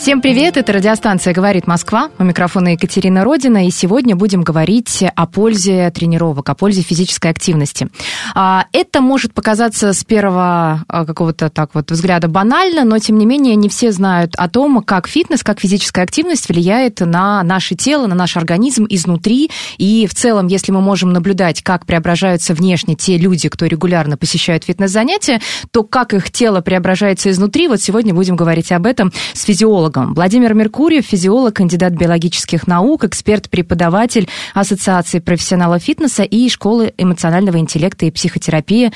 [0.00, 2.08] Всем привет, это радиостанция «Говорит Москва».
[2.18, 7.90] У микрофона Екатерина Родина, и сегодня будем говорить о пользе тренировок, о пользе физической активности.
[8.34, 13.26] А, Это может показаться с первого а, какого-то так вот взгляда банально, но тем не
[13.26, 18.06] менее не все знают о том, как фитнес, как физическая активность влияет на наше тело,
[18.06, 19.50] на наш организм изнутри.
[19.76, 24.64] И в целом, если мы можем наблюдать, как преображаются внешне те люди, кто регулярно посещают
[24.64, 25.42] фитнес-занятия,
[25.72, 29.89] то как их тело преображается изнутри, вот сегодня будем говорить об этом с физиологом.
[29.96, 38.10] Владимир Меркурьев, физиолог, кандидат биологических наук, эксперт-преподаватель Ассоциации профессионалов фитнеса и Школы эмоционального интеллекта и
[38.10, 38.92] психотерапии.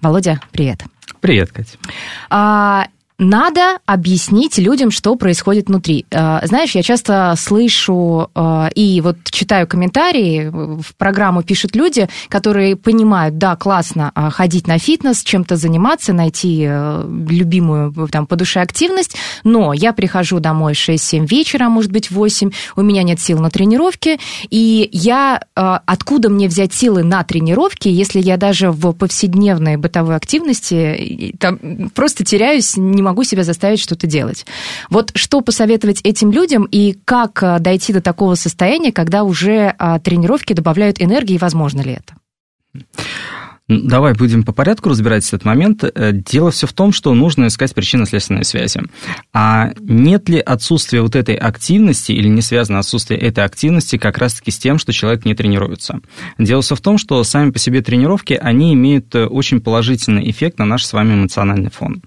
[0.00, 0.84] Володя, привет.
[1.20, 1.78] Привет, Катя.
[2.30, 2.86] А,
[3.18, 6.04] надо объяснить людям, что происходит внутри.
[6.12, 12.74] А, Знаешь, я часто слышу а, и вот читаю комментарии, в программу пишут люди, которые
[12.76, 18.60] понимают, да, классно а, ходить на фитнес, чем-то заниматься, найти э, любимую там, по душе
[18.60, 23.50] активность, но я прихожу домой 6-7 вечера, может быть 8, у меня нет сил на
[23.50, 24.18] тренировки,
[24.50, 30.16] и я, э, откуда мне взять силы на тренировки, если я даже в повседневной бытовой
[30.16, 34.44] активности там, просто теряюсь, не могу себя заставить что-то делать.
[34.90, 39.98] Вот что посоветовать этим людям и как а, дойти до такого состояния, когда уже а,
[40.00, 42.14] тренировки добавляют энергии, возможно ли это?
[43.66, 45.84] Ну, Давай будем по порядку разбирать этот момент.
[45.84, 48.82] Э, Дело все в том, что нужно искать причинно-следственные связи.
[49.32, 54.50] А нет ли отсутствие вот этой активности или не связано отсутствие этой активности как раз-таки
[54.50, 56.00] с тем, что человек не тренируется?
[56.36, 60.58] Дело все в том, что сами по себе тренировки, они имеют э, очень положительный эффект
[60.58, 62.02] на наш с вами эмоциональный фон.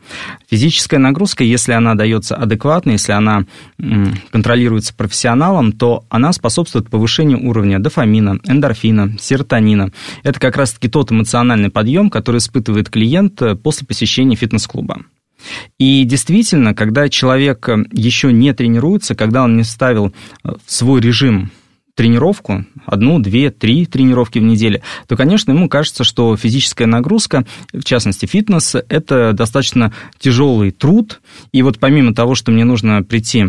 [0.51, 3.46] Физическая нагрузка, если она дается адекватно, если она
[4.31, 9.91] контролируется профессионалом, то она способствует повышению уровня дофамина, эндорфина, серотонина.
[10.22, 15.02] Это как раз-таки тот эмоциональный подъем, который испытывает клиент э, после посещения фитнес-клуба.
[15.78, 20.08] И действительно, когда человек э, еще не тренируется, когда он не ставил
[20.44, 21.52] э, в свой режим
[21.96, 27.84] тренировку, одну, две, три тренировки в неделю, то, конечно, ему кажется, что физическая нагрузка, в
[27.84, 31.22] частности фитнес, это достаточно тяжелый труд.
[31.52, 33.47] И вот помимо того, что мне нужно прийти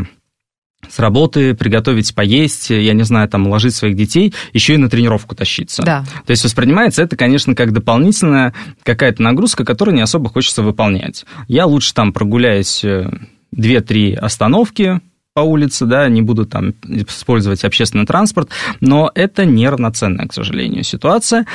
[0.89, 5.35] с работы, приготовить поесть, я не знаю, там, уложить своих детей, еще и на тренировку
[5.35, 5.83] тащиться.
[5.83, 6.05] Да.
[6.25, 11.25] То есть воспринимается это, конечно, как дополнительная какая-то нагрузка, которую не особо хочется выполнять.
[11.49, 13.11] Я лучше там прогуляюсь э,
[13.55, 15.01] 2-3 остановки
[15.39, 18.49] по улице, да, не буду там использовать общественный транспорт,
[18.81, 21.47] но это неравноценная, к сожалению, ситуация,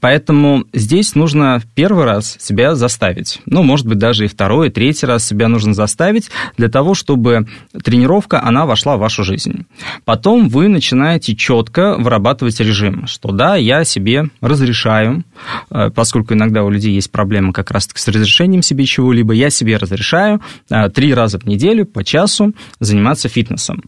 [0.00, 5.06] поэтому здесь нужно первый раз себя заставить, ну, может быть, даже и второй, и третий
[5.06, 7.48] раз себя нужно заставить для того, чтобы
[7.82, 9.66] тренировка, она вошла в вашу жизнь.
[10.04, 15.24] Потом вы начинаете четко вырабатывать режим, что да, я себе разрешаю,
[15.68, 19.78] э, поскольку иногда у людей есть проблемы как раз-таки с разрешением себе чего-либо, я себе
[19.78, 23.82] разрешаю э, три раза в неделю по часу заниматься фитнесом.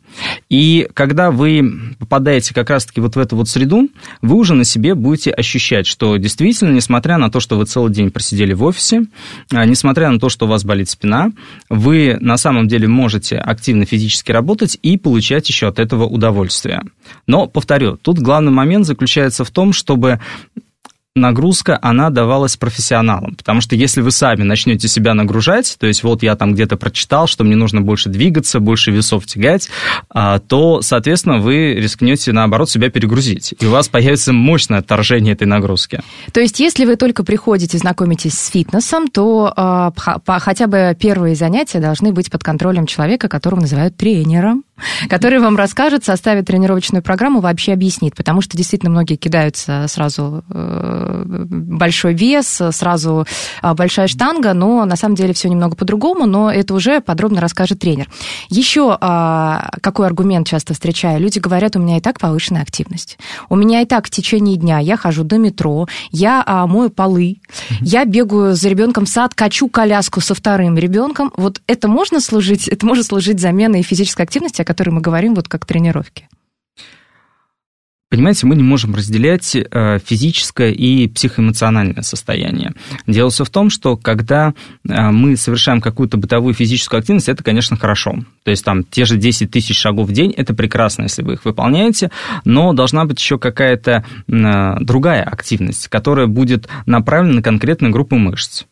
[0.49, 3.89] И когда вы попадаете как раз-таки вот в эту вот среду,
[4.23, 8.11] вы уже на себе будете ощущать, что действительно, несмотря на то, что вы целый день
[8.11, 9.05] просидели в офисе,
[9.53, 11.33] а, несмотря на то, что у вас болит спина,
[11.69, 16.83] вы на самом деле можете активно физически работать и получать еще от этого удовольствие.
[17.27, 20.21] Но, повторю, тут главный момент заключается в том, чтобы
[21.17, 23.37] нагрузка, она давалась профессионалам.
[23.37, 27.29] Потому что если вы сами начнете себя нагружать, то есть вот я там где-то прочитал,
[27.29, 29.69] что мне нужно больше двигаться, больше весов тягать,
[30.11, 33.55] а, то, соответственно, вы рискнете, наоборот, себя перегрузить.
[33.61, 36.03] И у вас появится мощное отторжение этой нагрузки.
[36.33, 41.79] То есть, если вы только приходите, знакомитесь с фитнесом, то по- хотя бы первые занятия
[41.79, 44.65] должны быть под контролем человека, которого называют тренером,
[45.09, 48.17] который вам расскажет, составит тренировочную программу, вообще объяснит.
[48.17, 53.27] Потому что действительно многие кидаются сразу э, большой вес, сразу
[53.63, 57.81] а, большая штанга, но на самом деле все немного по-другому, но это уже подробно расскажет
[57.81, 58.09] тренер.
[58.49, 61.21] Еще а, какой аргумент часто встречаю?
[61.21, 63.19] Люди говорят, у меня и так повышенная активность.
[63.49, 67.39] У меня и так в течение дня я хожу до метро, я а, мою полы,
[67.81, 71.33] я бегаю за ребенком в сад, качу коляску со вторым ребенком.
[71.37, 75.49] Вот это можно служить, это может служить заменой физической активности, о которой мы говорим, вот
[75.49, 76.29] как тренировки.
[78.15, 82.73] Понимаете, мы не можем разделять э, физическое и психоэмоциональное состояние.
[83.09, 84.55] Дело все в том, что когда
[84.89, 88.21] э, мы совершаем какую-то бытовую физическую активность, это, конечно, хорошо.
[88.45, 91.45] То есть там те же 10 тысяч шагов в день, это прекрасно, если вы их
[91.45, 92.13] выполняете,
[92.45, 98.63] но должна быть еще какая-то э, другая активность, которая будет направлена на конкретные группы мышц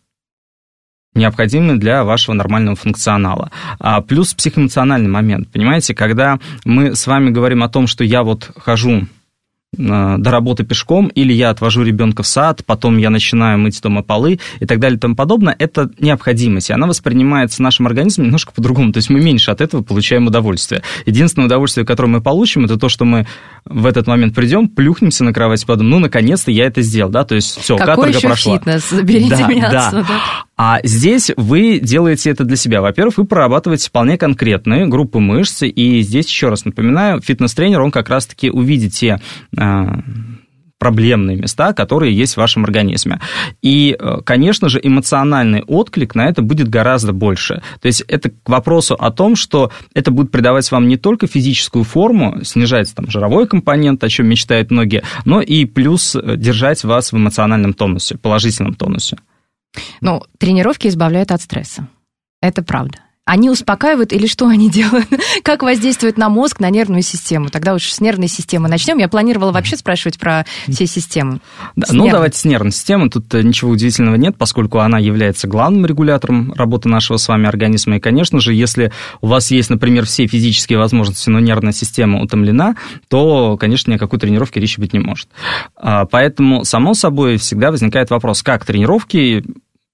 [1.15, 3.50] необходимые для вашего нормального функционала.
[3.81, 8.53] А плюс психоэмоциональный момент, понимаете, когда мы с вами говорим о том, что я вот
[8.56, 9.09] хожу
[9.75, 14.39] до работы пешком, или я отвожу ребенка в сад, потом я начинаю мыть дома полы
[14.61, 18.93] и так далее и тому подобное, это необходимость, и она воспринимается нашим организмом немножко по-другому,
[18.93, 20.83] то есть мы меньше от этого получаем удовольствие.
[21.07, 23.27] Единственное удовольствие, которое мы получим, это то, что мы
[23.64, 27.25] в этот момент придем, плюхнемся на кровать и подумаем, ну, наконец-то я это сделал, да,
[27.25, 28.59] то есть все, Какой каторга еще прошла.
[28.59, 28.91] фитнес?
[28.91, 29.87] Заберите да, меня да.
[29.87, 30.06] отсюда.
[30.56, 32.81] А здесь вы делаете это для себя.
[32.81, 38.09] Во-первых, вы прорабатываете вполне конкретные группы мышц, и здесь, еще раз напоминаю, фитнес-тренер, он как
[38.09, 39.20] раз-таки увидит те
[40.82, 43.20] проблемные места, которые есть в вашем организме.
[43.62, 47.62] И, э, конечно же, эмоциональный отклик на это будет гораздо больше.
[47.81, 51.84] То есть это к вопросу о том, что это будет придавать вам не только физическую
[51.84, 57.12] форму, снижать там жировой компонент, о чем мечтают многие, но и плюс э, держать вас
[57.12, 59.19] в эмоциональном тонусе, положительном тонусе.
[60.00, 61.87] Ну, тренировки избавляют от стресса.
[62.40, 62.99] Это правда.
[63.25, 65.07] Они успокаивают или что они делают?
[65.45, 67.51] Как воздействуют на мозг, на нервную систему?
[67.51, 68.99] Тогда уж с нервной системы начнем.
[68.99, 71.39] Я планировала вообще спрашивать про все системы.
[71.77, 72.11] Да, ну, нервной.
[72.11, 73.11] давайте с нервной системой.
[73.11, 77.99] Тут э, ничего удивительного нет, поскольку она является главным регулятором работы нашего с вами организма.
[77.99, 78.91] И, конечно же, если
[79.21, 82.75] у вас есть, например, все физические возможности, но нервная система утомлена,
[83.07, 85.29] то, конечно, ни о какой тренировке речи быть не может.
[85.77, 89.45] А, Поэтому, само собой, всегда возникает вопрос, как тренировки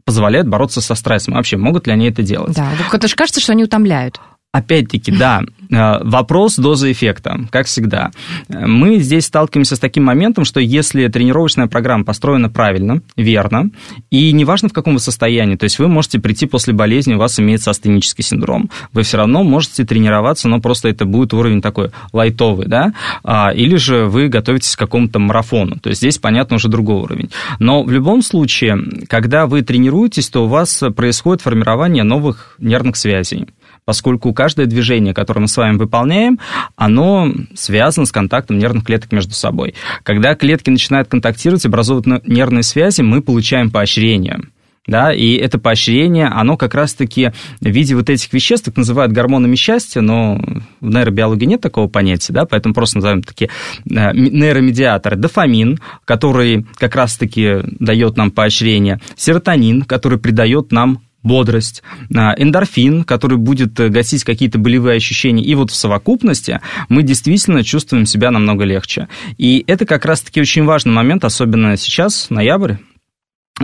[0.08, 1.34] позволяют бороться со стрессом.
[1.34, 2.56] Вообще, могут ли они это делать?
[2.56, 4.18] Да, это же кажется, что они утомляют.
[4.50, 8.12] Опять-таки, да, э, вопрос дозы эффекта, как всегда.
[8.48, 13.68] Э, Мы здесь сталкиваемся с таким моментом, что если тренировочная программа построена правильно, верно,
[14.10, 17.38] и неважно в каком вы состоянии, то есть вы можете прийти после болезни, у вас
[17.38, 22.68] имеется астенический синдром, вы все равно можете тренироваться, но просто это будет уровень такой лайтовый,
[22.68, 27.02] да, А, или же вы готовитесь к какому-то марафону, то есть здесь, понятно, уже другой
[27.02, 27.28] уровень.
[27.58, 28.78] Но в любом случае,
[29.08, 33.46] когда вы тренируетесь, то у вас происходит формирование новых нервных связей
[33.88, 36.38] поскольку каждое движение, которое мы с вами выполняем,
[36.76, 39.74] оно связано с контактом нервных клеток между собой.
[40.02, 44.40] Когда клетки начинают контактировать, образовывать нервные связи, мы получаем поощрение.
[44.86, 49.56] Да, и это поощрение, оно как раз-таки в виде вот этих веществ, так называют гормонами
[49.56, 50.38] счастья, но
[50.80, 53.48] в нейробиологии нет такого понятия, да, поэтому просто называем такие
[53.84, 55.16] э, нейромедиаторы.
[55.16, 61.82] Дофамин, который как раз-таки дает нам поощрение, серотонин, который придает нам бодрость,
[62.14, 65.42] а, эндорфин, который будет э, гасить какие-то болевые ощущения.
[65.42, 69.08] И вот в совокупности мы действительно чувствуем себя намного легче.
[69.36, 72.74] И это как раз-таки очень важный момент, особенно сейчас, ноябрь,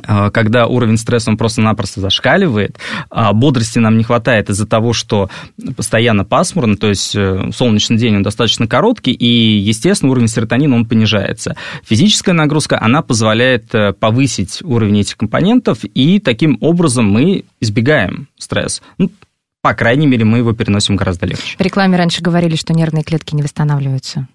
[0.03, 2.79] когда уровень стресса он просто-напросто зашкаливает,
[3.11, 5.31] а бодрости нам не хватает из-за того, что
[5.77, 10.87] постоянно пасмурно, то есть э, солнечный день он достаточно короткий, и, естественно, уровень серотонина он
[10.87, 11.57] понижается.
[11.85, 18.83] Физическая нагрузка, она позволяет э, повысить уровень этих компонентов, и таким образом мы избегаем стресс.
[18.99, 19.11] Ну,
[19.61, 21.57] по крайней мере, мы его переносим гораздо легче.
[21.57, 24.29] В рекламе раньше говорили, что нервные клетки не восстанавливаются.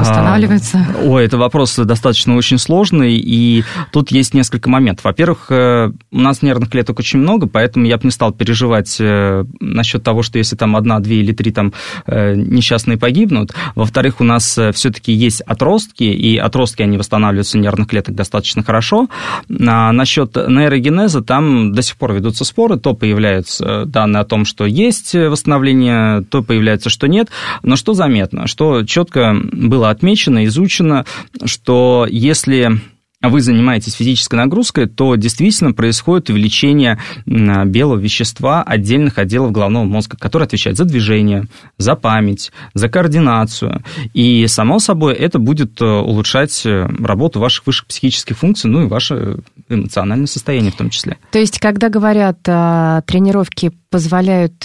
[0.00, 0.78] Восстанавливается?
[0.78, 5.04] А, ой, это вопрос достаточно очень сложный, и тут есть несколько моментов.
[5.04, 9.44] Во-первых, э, у нас нервных клеток очень много, поэтому я бы не стал переживать э,
[9.60, 11.72] насчет того, что если там одна, две или три там
[12.06, 13.52] э, несчастные погибнут.
[13.74, 19.08] Во-вторых, у нас все-таки есть отростки, и отростки, они восстанавливаются нервных клеток достаточно хорошо.
[19.48, 24.66] А насчет нейрогенеза там до сих пор ведутся споры, то появляются данные о том, что
[24.66, 27.28] есть восстановление, то появляется, что нет.
[27.62, 31.04] Но что заметно, что четко было отмечено, изучено,
[31.44, 32.80] что если
[33.20, 40.46] вы занимаетесь физической нагрузкой, то действительно происходит увеличение белого вещества отдельных отделов головного мозга, которые
[40.46, 43.82] отвечают за движение, за память, за координацию.
[44.14, 50.28] И, само собой, это будет улучшать работу ваших высших психических функций, ну и ваше эмоциональное
[50.28, 51.16] состояние в том числе.
[51.32, 54.64] То есть, когда говорят, тренировки позволяют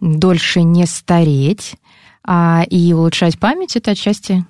[0.00, 1.74] дольше не стареть,
[2.24, 4.44] а, и улучшать память это отчасти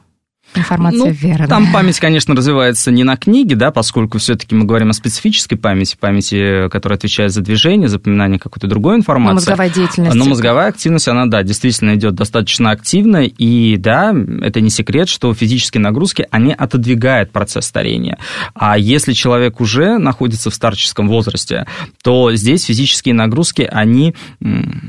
[0.55, 1.47] Информация ну, верная.
[1.47, 5.97] Там память, конечно, развивается не на книге, да, поскольку все-таки мы говорим о специфической памяти,
[5.99, 9.31] памяти, которая отвечает за движение, запоминание какой-то другой информации.
[9.31, 10.17] Но мозговая деятельность.
[10.17, 15.33] Но мозговая активность, она, да, действительно идет достаточно активно, и да, это не секрет, что
[15.33, 18.19] физические нагрузки, они отодвигают процесс старения.
[18.55, 21.67] А если человек уже находится в старческом возрасте,
[22.03, 24.17] то здесь физические нагрузки, они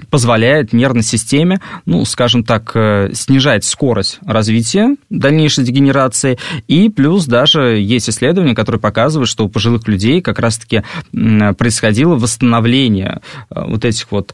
[0.10, 2.76] позволяют нервной системе, ну, скажем так,
[3.14, 6.38] снижать скорость развития дальнейшего дальнейшей дегенерации.
[6.68, 13.22] И плюс даже есть исследования, которые показывают, что у пожилых людей как раз-таки происходило восстановление
[13.50, 14.34] вот этих вот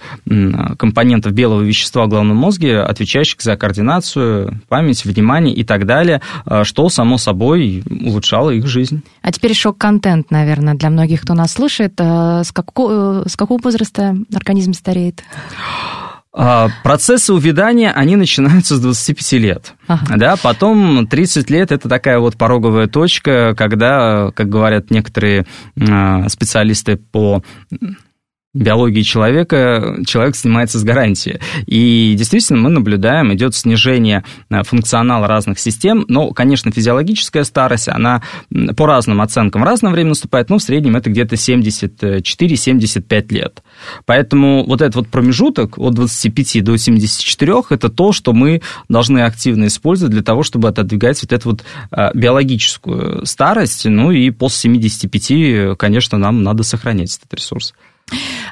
[0.78, 6.22] компонентов белого вещества в головном мозге, отвечающих за координацию, память, внимание и так далее,
[6.64, 9.02] что, само собой, улучшало их жизнь.
[9.22, 11.94] А теперь шок-контент, наверное, для многих, кто нас слушает.
[12.00, 15.24] С какого, с какого возраста организм стареет?
[16.40, 19.74] А, процессы увядания, они начинаются с 25 лет.
[19.88, 20.18] Ага.
[20.18, 25.48] Да, потом 30 лет– это такая вот пороговая точка, когда, как говорят некоторые
[25.80, 27.44] а, специалисты по
[28.58, 31.40] биологии человека человек снимается с гарантии.
[31.66, 38.22] И действительно мы наблюдаем, идет снижение э, функционала разных систем, но, конечно, физиологическая старость, она
[38.76, 43.64] по разным оценкам в разное время наступает, но в среднем это где-то 74-75 лет.
[44.06, 49.68] Поэтому вот этот вот промежуток от 25 до 74– это то, что мы должны активно
[49.68, 55.78] использовать для того, чтобы отодвигать вот эту вот э, биологическую старость, ну и после 75,
[55.78, 57.74] конечно, нам надо сохранять этот ресурс.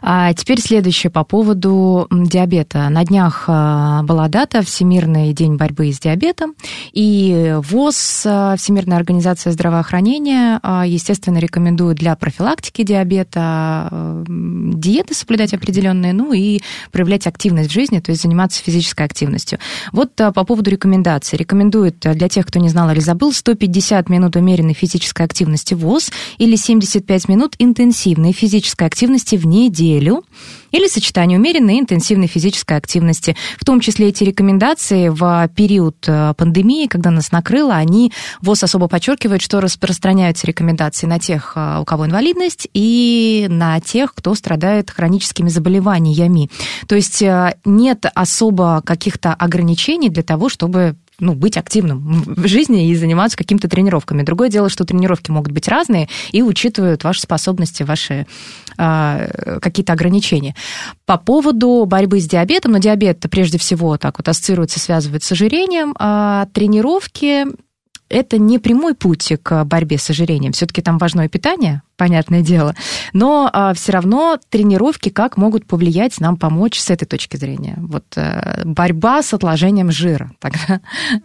[0.01, 2.89] А теперь следующее по поводу диабета.
[2.89, 6.53] На днях а, была дата Всемирный день борьбы с диабетом,
[6.93, 16.13] и ВОЗ, а, Всемирная организация здравоохранения, а, естественно, рекомендует для профилактики диабета диеты соблюдать определенные,
[16.13, 19.59] ну и проявлять активность в жизни, то есть заниматься физической активностью.
[19.91, 21.38] Вот по поводу рекомендаций.
[21.38, 26.55] Рекомендует для тех, кто не знал или забыл, 150 минут умеренной физической активности ВОЗ или
[26.55, 30.24] 75 минут интенсивной физической активности в неделю
[30.72, 33.36] или сочетание умеренной и интенсивной физической активности.
[33.58, 38.12] В том числе эти рекомендации в период э, пандемии, когда нас накрыло, они,
[38.42, 44.14] ВОЗ особо подчеркивает, что распространяются рекомендации на тех, э, у кого инвалидность, и на тех,
[44.14, 46.50] кто страдает хроническими заболеваниями.
[46.88, 52.89] То есть э, нет особо каких-то ограничений для того, чтобы ну, быть активным в жизни
[52.89, 54.24] и заниматься какими-то тренировками.
[54.24, 58.27] Другое дело, что тренировки могут быть разные и учитывают ваши способности, ваши
[58.77, 60.55] э, какие-то ограничения.
[61.05, 65.95] По поводу борьбы с диабетом, но диабет прежде всего так вот ассоциируется, связывается с ожирением,
[65.98, 67.45] а тренировки
[68.09, 70.51] это не прямой путь к борьбе с ожирением.
[70.51, 72.75] Все-таки там важное питание, понятное дело.
[73.13, 77.75] Но а, все равно тренировки как могут повлиять, нам помочь с этой точки зрения.
[77.77, 80.31] Вот а, борьба с отложением жира.
[80.39, 80.81] Тогда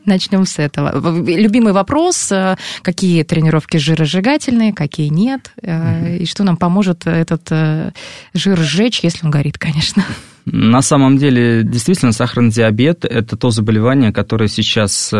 [0.06, 1.20] начнем с этого.
[1.22, 7.92] Любимый вопрос, а, какие тренировки жиросжигательные, какие нет, а, и что нам поможет этот а,
[8.32, 10.04] жир сжечь, если он горит, конечно.
[10.46, 15.12] На самом деле, действительно, сахарный диабет– это то заболевание, которое сейчас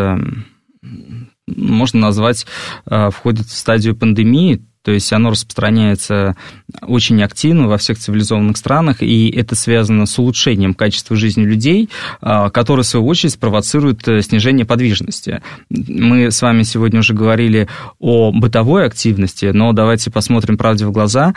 [1.57, 2.47] можно назвать,
[2.87, 6.37] э, входит в стадию пандемии, то есть оно распространяется
[6.83, 11.91] очень активно во всех цивилизованных странах, и это связано с улучшением качества жизни людей,
[12.23, 15.43] а, которое, в свою очередь, провоцирует э, снижение подвижности.
[15.69, 21.35] Мы с вами сегодня уже говорили о бытовой активности, но давайте посмотрим правде в глаза.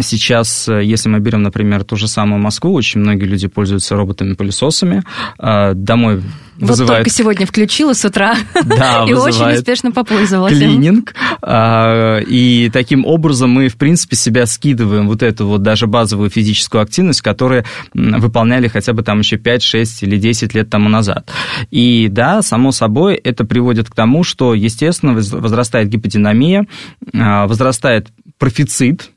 [0.00, 5.04] Сейчас, э, если мы берем, например, ту же самую Москву, очень многие люди пользуются роботами-пылесосами,
[5.74, 6.22] домой
[6.60, 6.90] вызывает...
[6.90, 10.52] Вот только сегодня включила с утра да, и очень успешно попользовалась.
[10.52, 11.14] Клининг.
[11.42, 16.82] А, и таким образом мы, в принципе, себя скидываем вот эту вот даже базовую физическую
[16.82, 17.64] активность, которую
[17.94, 21.30] выполняли хотя бы там еще 5, 6 или 10 лет тому назад.
[21.70, 26.66] И да, само собой, это приводит к тому, что, естественно, возрастает гиподинамия,
[27.14, 29.10] а, возрастает профицит,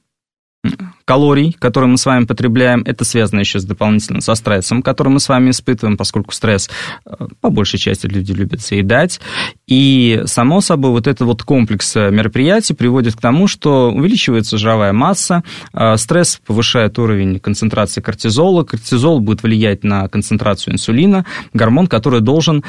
[1.06, 5.20] калорий, которые мы с вами потребляем, это связано еще с дополнительно со стрессом, который мы
[5.20, 6.70] с вами испытываем, поскольку стресс
[7.06, 9.20] э, по большей части люди любят заедать.
[9.68, 14.94] И, само собой, вот этот вот комплекс э, мероприятий приводит к тому, что увеличивается жировая
[14.94, 15.44] масса,
[15.74, 22.64] э, стресс повышает уровень концентрации кортизола, кортизол будет влиять на концентрацию инсулина, гормон, который должен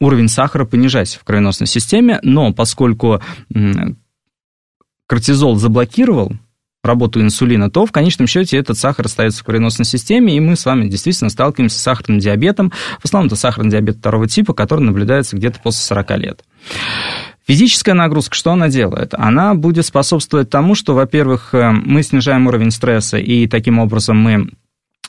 [0.00, 3.20] уровень сахара понижать в кровеносной системе, но поскольку
[5.06, 6.32] кортизол заблокировал
[6.86, 10.64] работу инсулина, то в конечном счете этот сахар остается в кровеносной системе, и мы с
[10.64, 12.72] вами действительно сталкиваемся с сахарным диабетом.
[13.00, 16.44] В основном это сахарный диабет второго типа, который наблюдается где-то после 40 лет.
[17.46, 19.14] Физическая нагрузка, что она делает?
[19.14, 24.48] Она будет способствовать тому, что, во-первых, э, мы снижаем уровень стресса, и таким образом мы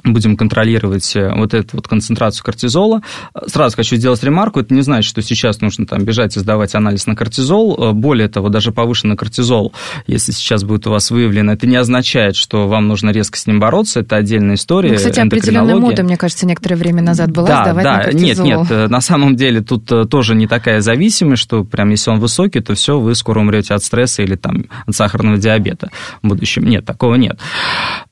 [0.03, 3.01] будем контролировать э, вот эту вот концентрацию кортизола.
[3.47, 7.07] Сразу хочу сделать ремарку, это не значит, что сейчас нужно там бежать и сдавать анализ
[7.07, 7.77] на кортизол.
[7.77, 9.73] Э, более того, даже повышенный кортизол,
[10.05, 13.59] если сейчас будет у вас выявлен, это не означает, что вам нужно резко с ним
[13.59, 14.91] бороться, это отдельная история.
[14.91, 18.45] Ну, кстати, определенная мода, мне кажется, некоторое время назад была да, сдавать да, на кортизол.
[18.45, 22.19] Нет, нет, э, на самом деле тут тоже не такая зависимость, что прям если он
[22.19, 25.89] высокий, то все, вы скоро умрете от стресса или там от сахарного диабета
[26.21, 26.65] в будущем.
[26.65, 27.39] Нет, такого нет.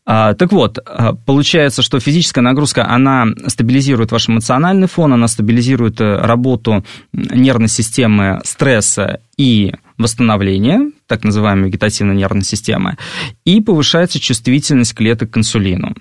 [0.05, 5.99] А, так вот, а, получается, что физическая нагрузка, она стабилизирует ваш эмоциональный фон, она стабилизирует
[5.99, 12.97] э, работу нервной системы стресса и восстановления, так называемой вегетативной нервной системы,
[13.45, 15.95] и повышается чувствительность клеток к инсулину.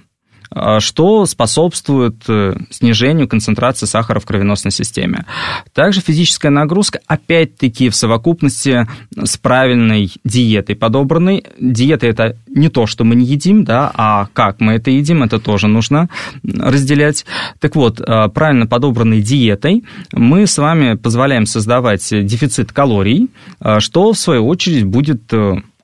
[0.54, 5.26] А, что способствует э, снижению концентрации сахара в кровеносной системе.
[5.72, 8.86] Также физическая нагрузка, опять-таки, в совокупности
[9.20, 11.44] с правильной диетой подобранной.
[11.58, 15.40] Диета– это не то, что мы не едим, да, а как мы это едим, это
[15.40, 16.08] тоже нужно
[16.44, 17.26] разделять.
[17.58, 23.28] Так вот, э, правильно подобранной диетой мы с вами позволяем создавать дефицит калорий,
[23.60, 25.32] э, что, в свою очередь, будет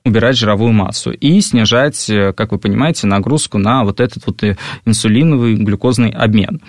[0.03, 4.57] убирать жировую массу и снижать, э, как вы понимаете, нагрузку на вот этот вот э,
[4.85, 6.61] инсулиновый глюкозный обмен.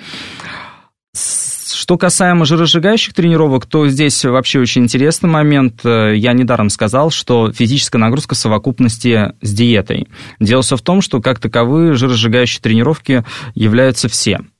[1.14, 5.80] Что касаемо жиросжигающих тренировок, то здесь вообще очень интересный момент.
[5.84, 10.08] Э, я недаром сказал, что физическая нагрузка в совокупности с диетой.
[10.38, 13.24] Дело все в том, что как таковые жиросжигающие тренировки
[13.54, 14.40] являются все–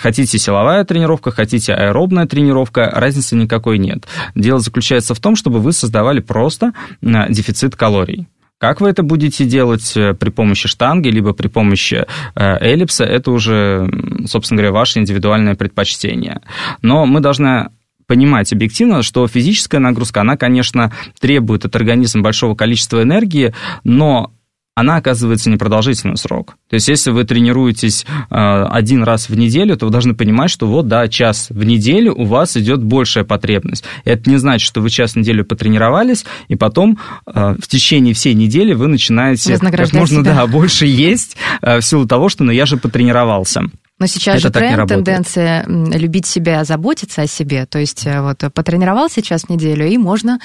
[0.00, 4.06] Хотите силовая тренировка, хотите аэробная тренировка, разницы никакой нет.
[4.34, 8.26] Дело заключается в том, чтобы вы создавали просто э, дефицит калорий.
[8.58, 13.30] Как вы это будете делать э, при помощи штанги, либо при помощи э, эллипса, это
[13.30, 13.88] уже,
[14.26, 16.40] собственно говоря, ваше индивидуальное предпочтение.
[16.80, 17.68] Но мы должны
[18.06, 23.52] понимать объективно, что физическая нагрузка, она, конечно, требует от организма большого количества энергии,
[23.84, 24.32] но
[24.76, 26.58] она оказывается непродолжительный срок.
[26.68, 28.34] То есть, если вы тренируетесь э,
[28.70, 32.26] один раз в неделю, то вы должны понимать, что вот, да, час в неделю у
[32.26, 33.84] вас идет большая потребность.
[34.04, 38.34] Это не значит, что вы час в неделю потренировались, и потом э, в течение всей
[38.34, 42.66] недели вы начинаете как можно да, больше есть э, в силу того, что ну, я
[42.66, 43.62] же потренировался.
[43.98, 47.64] Но сейчас это же тренд, тенденция любить себя, заботиться о себе.
[47.64, 50.38] То есть э, вот потренировал сейчас в неделю, и можно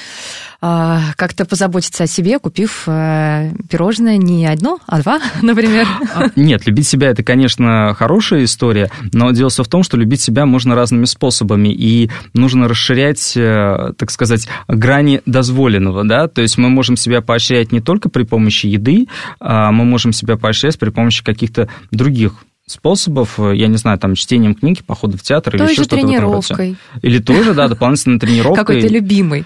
[0.61, 5.85] э, как-то позаботиться о себе, купив э, пирожное не одно, а два, например.
[6.15, 10.21] А, нет, любить себя это, конечно, хорошая история, но дело все в том, что любить
[10.21, 16.57] себя можно разными способами, и нужно расширять, э, так сказать, грани дозволенного, да, то есть
[16.57, 19.07] мы можем себя поощрять не только при помощи еды,
[19.41, 24.15] а мы можем себя поощрять при помощи каких-то других способов, э, я не знаю, там,
[24.15, 25.97] чтением книги, походу в театр или еще что-то.
[25.97, 26.75] тренировкой.
[27.01, 28.57] Или тоже, да, дополнительной тренировкой.
[28.57, 29.45] Какой-то любимый.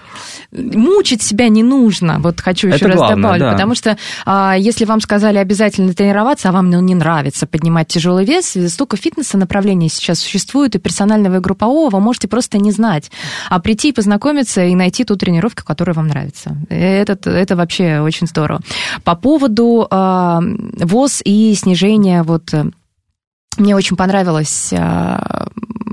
[0.52, 3.52] Мучить себя не нужно, вот хочу еще Это раз главное, добавить, да.
[3.52, 8.24] потому что а, если вам сказали обязательно тренироваться, а вам ну, не нравится поднимать тяжелый
[8.24, 13.10] вес, столько фитнеса направлений сейчас существует, и персонального, и группового, вы можете просто не знать,
[13.50, 16.56] а прийти и познакомиться и найти ту тренировку, которая вам нравится.
[16.68, 18.60] Это, это вообще очень здорово.
[19.04, 22.54] По поводу а, ВОЗ и снижения вот
[23.58, 25.48] мне очень понравилось а,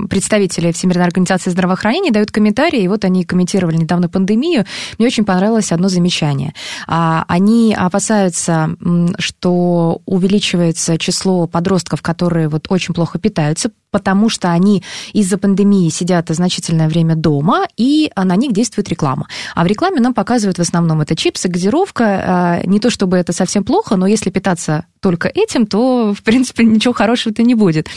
[0.09, 4.65] представители Всемирной организации здравоохранения дают комментарии, и вот они комментировали недавно пандемию.
[4.97, 6.53] Мне очень понравилось одно замечание.
[6.87, 8.75] А, они опасаются,
[9.19, 16.27] что увеличивается число подростков, которые вот очень плохо питаются, потому что они из-за пандемии сидят
[16.29, 19.27] значительное время дома, и на них действует реклама.
[19.55, 22.03] А в рекламе нам показывают в основном это чипсы, газировка.
[22.05, 26.63] А, не то чтобы это совсем плохо, но если питаться только этим, то, в принципе,
[26.63, 27.87] ничего хорошего-то не будет.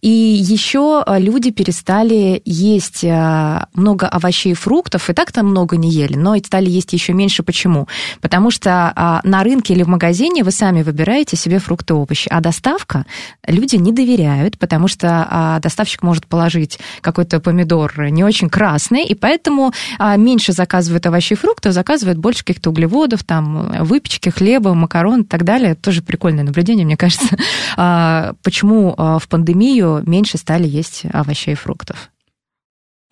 [0.00, 6.16] И еще люди перестали есть а, много овощей и фруктов, и так-то много не ели,
[6.16, 7.42] но и стали есть еще меньше.
[7.42, 7.88] Почему?
[8.20, 12.28] Потому что а, на рынке или в магазине вы сами выбираете себе фрукты и овощи,
[12.30, 13.06] а доставка
[13.46, 19.14] люди не доверяют, потому что а доставщик может положить какой-то помидор не очень красный, и
[19.14, 25.22] поэтому а, меньше заказывают овощей и фруктов, заказывают больше каких-то углеводов, там, выпечки, хлеба, макарон
[25.22, 25.74] и так далее.
[25.74, 27.36] Тоже прикольное наблюдение, мне кажется.
[28.42, 31.04] Почему в пандемию меньше стали есть
[31.42, 32.11] овощей и фруктов?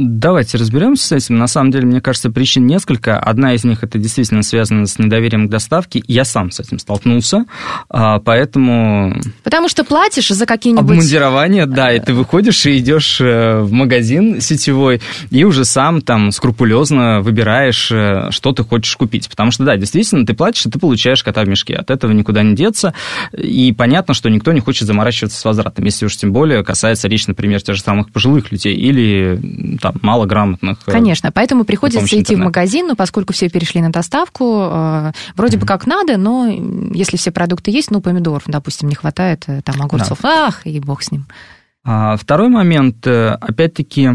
[0.02, 1.36] Давайте разберемся с этим.
[1.36, 3.18] На самом деле, мне кажется, причин несколько.
[3.18, 6.02] Одна из них это действительно связано с недоверием к доставке.
[6.06, 7.44] Я сам с этим столкнулся,
[7.90, 9.20] а, поэтому...
[9.44, 10.90] Потому что платишь за какие-нибудь...
[10.90, 16.32] Обмундирование, да, и ты выходишь и идешь э, в магазин сетевой, и уже сам там
[16.32, 19.28] скрупулезно выбираешь, э, что ты хочешь купить.
[19.28, 21.74] Потому что, да, действительно, ты платишь, и ты получаешь кота в мешке.
[21.74, 22.94] От этого никуда не деться.
[23.36, 27.26] И понятно, что никто не хочет заморачиваться с возвратом, если уж тем более касается речь,
[27.26, 30.78] например, тех же самых пожилых людей или там, там малограмотных.
[30.86, 32.42] Э, Конечно, поэтому приходится идти интернета.
[32.42, 35.60] в магазин, но поскольку все перешли на доставку, э, вроде mm-hmm.
[35.60, 36.46] бы как надо, но
[36.92, 40.48] если все продукты есть, ну, помидоров, допустим, не хватает, э, там, огурцов, да.
[40.48, 41.26] ах, и бог с ним.
[41.82, 44.10] А, второй момент, опять-таки,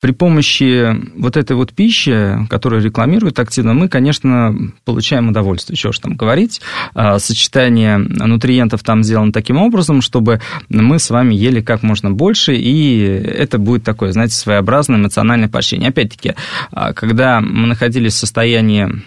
[0.00, 6.00] при помощи вот этой вот пищи, которую рекламируют активно, мы, конечно, получаем удовольствие, чего же
[6.00, 6.60] там говорить.
[6.94, 12.54] А, сочетание нутриентов там сделано таким образом, чтобы мы с вами ели как можно больше,
[12.56, 15.90] и это будет такое, знаете, своеобразное эмоциональное поощрение.
[15.90, 16.34] Опять-таки,
[16.72, 19.02] а, когда мы находились в состоянии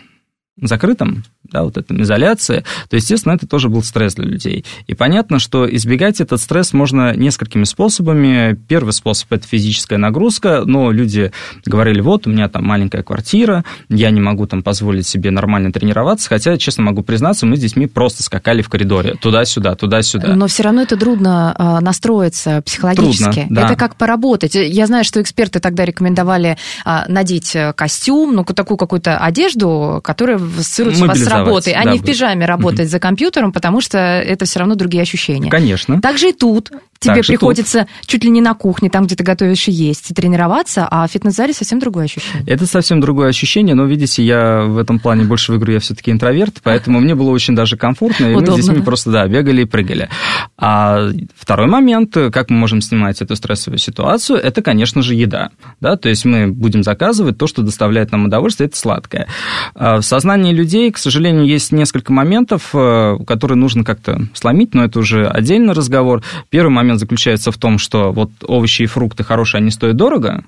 [0.62, 4.66] закрытом, да, вот эта изоляция, то, естественно, это тоже был стресс для людей.
[4.88, 8.58] И понятно, что избегать этот стресс можно несколькими способами.
[8.68, 11.32] Первый способ– это физическая нагрузка, но люди
[11.66, 16.30] говорили, вот, у меня там маленькая квартира, я не могу там позволить себе нормально тренироваться,
[16.30, 20.36] хотя, честно могу признаться, мы с детьми просто скакали в коридоре, туда-сюда, туда-сюда.
[20.36, 23.24] Но все равно это трудно а, настроиться психологически.
[23.24, 23.66] Трудно, да.
[23.66, 24.56] Это как поработать.
[24.56, 30.43] Я знаю, что эксперты тогда рекомендовали а, надеть э, костюм, ну, такую какую-то одежду, которая
[30.58, 33.98] ассоциируется у вас с работой, а да, не в пижаме работать за компьютером, потому что
[33.98, 35.50] это все равно другие ощущения.
[35.50, 36.02] Конечно.
[36.02, 39.24] Также и тут тебе Так же приходится чуть ли не на кухне, там, где ты
[39.24, 42.44] готовишь и есть, тренироваться, а в фитнес-зале совсем другое ощущение.
[42.48, 46.12] Это совсем другое ощущение, но, видите, я в этом плане больше в игру, я все-таки
[46.12, 48.86] интроверт, поэтому мне было очень даже комфортно, и мы Удобно, с детьми да.
[48.86, 50.10] просто, да, бегали и прыгали.
[50.58, 55.50] А второй момент, как мы можем снимать эту стрессовую ситуацию, это, конечно же, еда.
[55.82, 55.98] Да?
[55.98, 59.28] То есть мы будем заказывать то, что доставляет нам удовольствие, это сладкое.
[59.76, 64.84] А В сознании людей, к сожалению, есть несколько моментов, э, которые нужно как-то сломить, но
[64.84, 66.24] это уже отдельный разговор.
[66.50, 70.44] Первый момент заключается в том, что вот овощи и фрукты хорошие, они стоят дорого,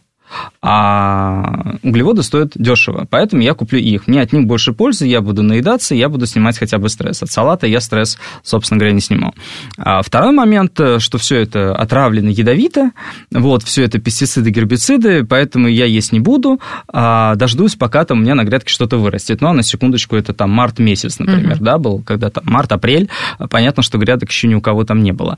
[0.62, 4.08] а углеводы стоят дешево, поэтому я куплю их.
[4.08, 7.22] Мне от них больше пользы, я буду наедаться, я буду снимать хотя бы стресс.
[7.24, 9.34] От салата я стресс, собственно говоря, не сниму.
[9.78, 12.92] А второй момент, э, что все это отравлено ядовито,
[13.32, 18.22] вот, все это пестициды, гербициды, поэтому я есть не буду, а дождусь, пока там у
[18.22, 19.42] меня на грядке что-то вырастет.
[19.42, 23.10] Ну, а на секундочку, это там март месяц, например, да, был, когда там март-апрель,
[23.50, 25.38] понятно, что грядок еще ни у кого там не было.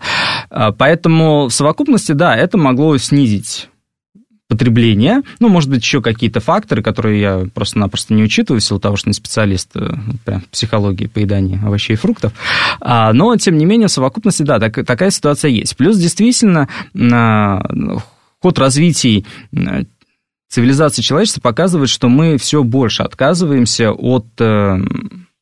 [0.50, 3.70] А, Поэтому в совокупности, да, это могло снизить
[4.48, 5.24] потребления.
[5.40, 9.10] Ну, может быть, еще какие-то факторы, которые я просто-напросто не учитываю в силу того, что
[9.10, 9.90] не специалист э,
[10.26, 12.34] прям психологии поедания овощей и фруктов.
[12.80, 15.76] А, но, тем не менее, в совокупности, да, так- такая ситуация есть.
[15.76, 17.66] Плюс, действительно, на-
[18.42, 19.84] ход развития э,
[20.50, 24.78] цивилизации человечества показывает, что мы все больше отказываемся от э,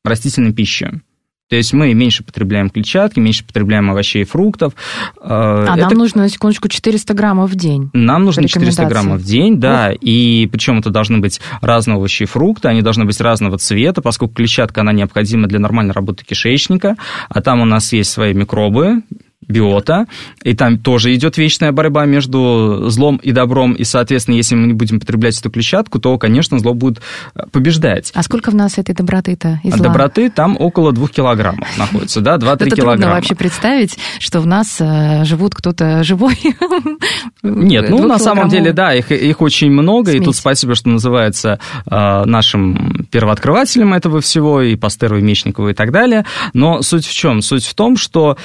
[0.04, 1.02] растительной пищи.
[1.48, 4.74] То есть мы меньше потребляем клетчатки, меньше потребляем овощей и фруктов.
[5.22, 7.92] Э, А это нам нужно, на секундочку, 400 граммов в день.
[7.94, 8.94] нам нужно По 400 рекомендации.
[9.06, 13.06] граммов в день, да, и причем это должны быть разные овощи и фрукты, они должны
[13.06, 16.96] быть разного цвета, поскольку клетчатка, она необходима для нормальной работы кишечника,
[17.30, 19.04] а там у нас есть свои микробы,
[19.48, 20.08] биота,
[20.44, 24.74] и там тоже идет вечная борьба между злом и добром, и, соответственно, если мы не
[24.74, 27.02] будем потреблять эту клетчатку, то, конечно, зло будет
[27.36, 28.12] э, побеждать.
[28.14, 29.80] А сколько в нас этой доброты-то и зла?
[29.80, 33.16] доброты там около 2 килограммов находится, да, 2-3 Это трудно килограмма.
[33.16, 36.38] вообще представить, что в нас э, живут кто-то живой.
[37.44, 41.60] Нет, ну на самом деле, да, их, их очень много, и тут спасибо, что называется
[41.86, 46.26] э, нашим первооткрывателем этого всего, и Пастеру, и Мечникову, и так далее.
[46.54, 47.42] Но суть в чем?
[47.42, 48.38] Суть в том, что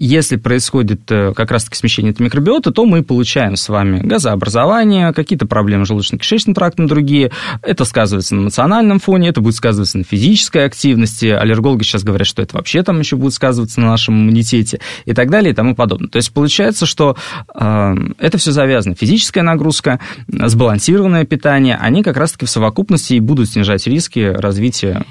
[0.00, 5.46] если происходит э, как раз-таки смещение этой микробиоты, то мы получаем с вами газообразование, какие-то
[5.46, 7.30] проблемы желудочно-кишечным трактом, другие.
[7.62, 11.26] Это сказывается на эмоциональном фоне, это будет сказываться на физической активности.
[11.26, 15.28] Аллергологи сейчас говорят, что это вообще там еще будет сказываться на нашем иммунитете и так
[15.28, 16.08] далее и тому подобное.
[16.08, 17.16] То есть получается, что
[17.54, 18.94] э, это все завязано.
[18.94, 25.04] Физическая нагрузка, сбалансированное питание, они как раз-таки в совокупности и будут снижать риски развития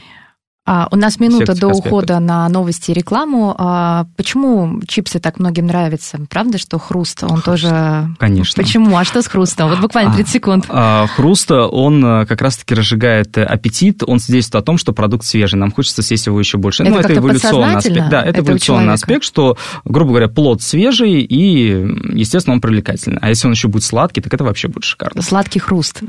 [0.91, 3.55] у нас минута до ухода на новости и рекламу.
[3.57, 6.19] А, почему чипсы так многим нравятся?
[6.29, 8.09] Правда, что хруст, он тоже...
[8.19, 8.61] Конечно.
[8.61, 8.95] Почему?
[8.95, 9.69] А что с хрустом?
[9.69, 10.65] Вот буквально 30 секунд.
[10.69, 15.25] А, Хруст, он э, как раз-таки разжигает э, аппетит, он свидетельствует о том, что продукт
[15.25, 16.83] свежий, нам хочется съесть его еще больше.
[16.83, 18.09] Это ну, это эволюционный аспект.
[18.09, 21.69] Да, это, Это эволюционный аспект, что, грубо говоря, плод свежий и,
[22.13, 23.17] естественно, он привлекательный.
[23.21, 25.21] А если он еще будет сладкий, так это вообще будет шикарно.
[25.21, 26.01] Сладкий хруст.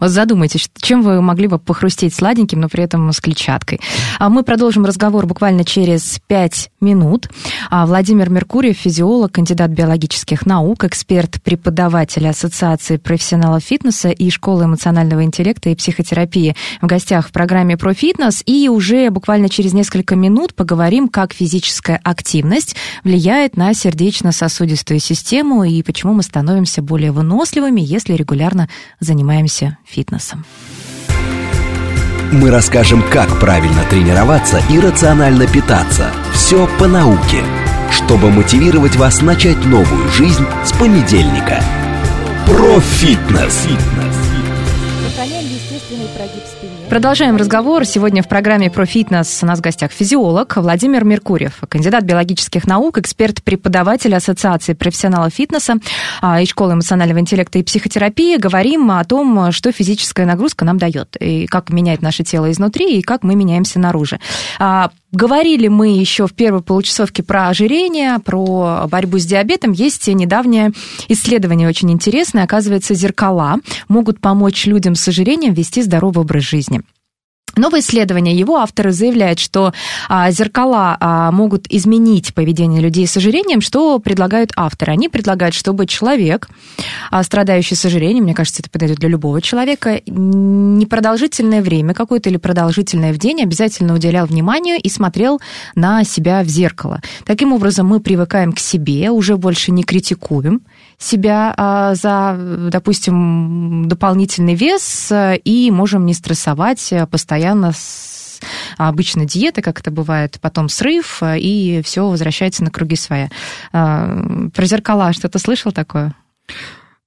[0.00, 3.80] Вот задумайтесь, чем вы могли бы похрустеть сладеньким, но при этом с клетчаткой.
[4.18, 7.28] А мы продолжим разговор буквально через 5 минут.
[7.70, 15.24] А Владимир Меркурьев, физиолог, кандидат биологических наук, эксперт, преподаватель Ассоциации профессионалов фитнеса и Школы эмоционального
[15.24, 18.42] интеллекта и психотерапии в гостях в программе «Про фитнес».
[18.46, 25.82] И уже буквально через несколько минут поговорим, как физическая активность влияет на сердечно-сосудистую систему и
[25.82, 28.68] почему мы становимся более выносливыми, если регулярно
[29.00, 30.44] занимаемся фитнесом.
[32.32, 36.10] Мы расскажем, как правильно тренироваться и рационально питаться.
[36.32, 37.44] Все по науке,
[37.90, 41.62] чтобы мотивировать вас начать новую жизнь с понедельника.
[42.46, 43.52] Про фитнес.
[43.52, 44.25] Спины.
[46.88, 47.84] Продолжаем разговор.
[47.84, 52.98] Сегодня в программе про фитнес у нас в гостях физиолог Владимир Меркурьев, кандидат биологических наук,
[52.98, 55.74] эксперт, преподаватель Ассоциации профессионалов фитнеса
[56.22, 58.36] а, и Школы эмоционального интеллекта и психотерапии.
[58.36, 63.02] Говорим о том, что физическая нагрузка нам дает, и как меняет наше тело изнутри, и
[63.02, 64.18] как мы меняемся наружу.
[65.16, 69.72] Говорили мы еще в первой получасовке про ожирение, про борьбу с диабетом.
[69.72, 70.72] Есть недавнее
[71.08, 72.44] исследование очень интересное.
[72.44, 73.56] Оказывается, зеркала
[73.88, 76.82] могут помочь людям с ожирением вести здоровый образ жизни.
[77.58, 78.36] Новое исследование.
[78.36, 79.72] Его авторы заявляют, что
[80.10, 84.92] а, зеркала а, могут изменить поведение людей с ожирением, что предлагают авторы.
[84.92, 86.50] Они предлагают, чтобы человек,
[87.10, 92.36] а, страдающий с ожирением, мне кажется, это подойдет для любого человека, непродолжительное время какое-то или
[92.36, 95.40] продолжительное в день обязательно уделял вниманию и смотрел
[95.74, 97.00] на себя в зеркало.
[97.24, 100.60] Таким образом, мы привыкаем к себе, уже больше не критикуем
[100.98, 102.36] себя а, за,
[102.70, 105.12] допустим, дополнительный вес
[105.44, 108.40] и можем не стрессовать постоянно постоянно с
[108.76, 113.30] обычно диеты, как это бывает, потом срыв, и все возвращается на круги своя.
[113.72, 116.14] А, про зеркала что-то слышал такое?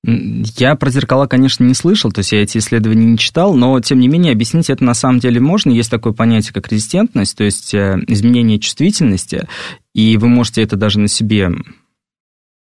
[0.03, 3.99] Я про зеркала, конечно, не слышал, то есть я эти исследования не читал, но, тем
[3.99, 5.71] не менее, объяснить это на самом деле можно.
[5.71, 9.47] Есть такое понятие, как резистентность, то есть э, изменение чувствительности,
[9.93, 11.51] и вы можете это даже на себе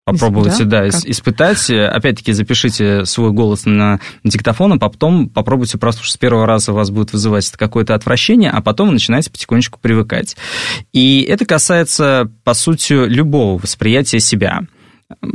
[0.06, 1.68] Попробуйте, да, да испытать.
[1.70, 6.76] Опять-таки, запишите свой голос на диктофон, а потом попробуйте просто, что с первого раза у
[6.76, 10.38] вас будет вызывать какое-то отвращение, а потом вы начинаете потихонечку привыкать.
[10.94, 14.62] И это касается, по сути, любого восприятия себя.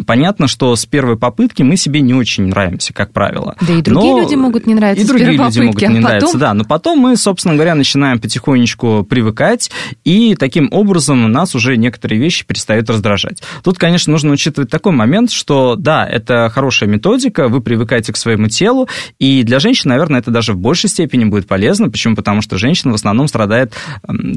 [0.04, 3.54] Понятно, что с первой попытки мы себе не очень нравимся, как правило.
[3.60, 4.20] Да и другие но...
[4.22, 6.40] люди могут не нравиться И другие люди попытки, могут не а нравиться, потом...
[6.40, 6.54] да.
[6.54, 9.70] Но потом мы, собственно говоря, начинаем потихонечку привыкать,
[10.02, 13.44] и таким образом нас уже некоторые вещи перестают раздражать.
[13.62, 18.48] Тут, конечно, нужно учитывать такой момент, что, да, это хорошая методика, вы привыкаете к своему
[18.48, 18.88] телу,
[19.20, 21.88] и для женщин, наверное, это даже в большей степени будет полезно.
[21.88, 22.16] Почему?
[22.16, 23.74] Потому что женщина в основном страдает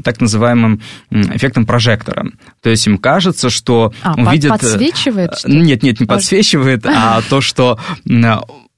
[0.04, 2.26] так называемым эффектом прожектора.
[2.62, 4.50] То есть им кажется, что а, увидит...
[4.50, 5.23] подсвечивает?
[5.28, 5.38] Подсвечивает?
[5.38, 7.78] Что нет, нет, не подсвечивает, а то, что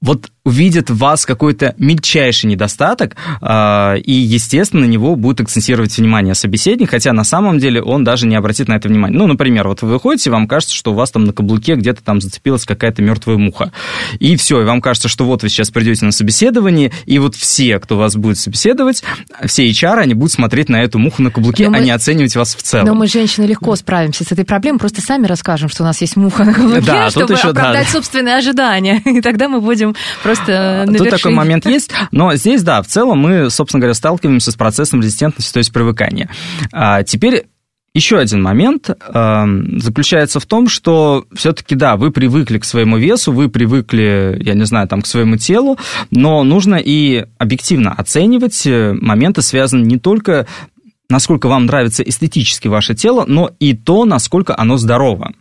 [0.01, 6.35] вот увидит в вас какой-то мельчайший недостаток, э, и, естественно, на него будет акцентировать внимание
[6.35, 9.17] собеседник, хотя на самом деле он даже не обратит на это внимание.
[9.17, 12.21] Ну, например, вот вы выходите, вам кажется, что у вас там на каблуке где-то там
[12.21, 13.73] зацепилась какая-то мертвая муха.
[14.19, 17.79] И все, и вам кажется, что вот вы сейчас придете на собеседование, и вот все,
[17.79, 19.03] кто вас будет собеседовать,
[19.45, 21.85] все HR, они будут смотреть на эту муху на каблуке, но а мы...
[21.85, 22.85] не оценивать вас в целом.
[22.85, 26.15] Но мы, женщины, легко справимся с этой проблемой, просто сами расскажем, что у нас есть
[26.15, 27.91] муха на каблуке, да, чтобы еще, оправдать да.
[27.91, 29.01] собственные ожидания.
[29.05, 29.86] И тогда мы будем
[30.23, 34.51] просто на Тут такой момент есть, но здесь, да, в целом мы, собственно говоря, сталкиваемся
[34.51, 36.29] с процессом резистентности, то есть привыкания.
[36.71, 37.45] А теперь
[37.97, 39.45] еще один момент э,
[39.77, 44.65] заключается в том, что все-таки, да, вы привыкли к своему весу, вы привыкли, я не
[44.65, 45.79] знаю, там, к своему телу,
[46.11, 50.45] но нужно и объективно оценивать э, моменты, связанные не только
[51.09, 55.31] насколько вам нравится эстетически ваше тело, но и то, насколько оно здорово.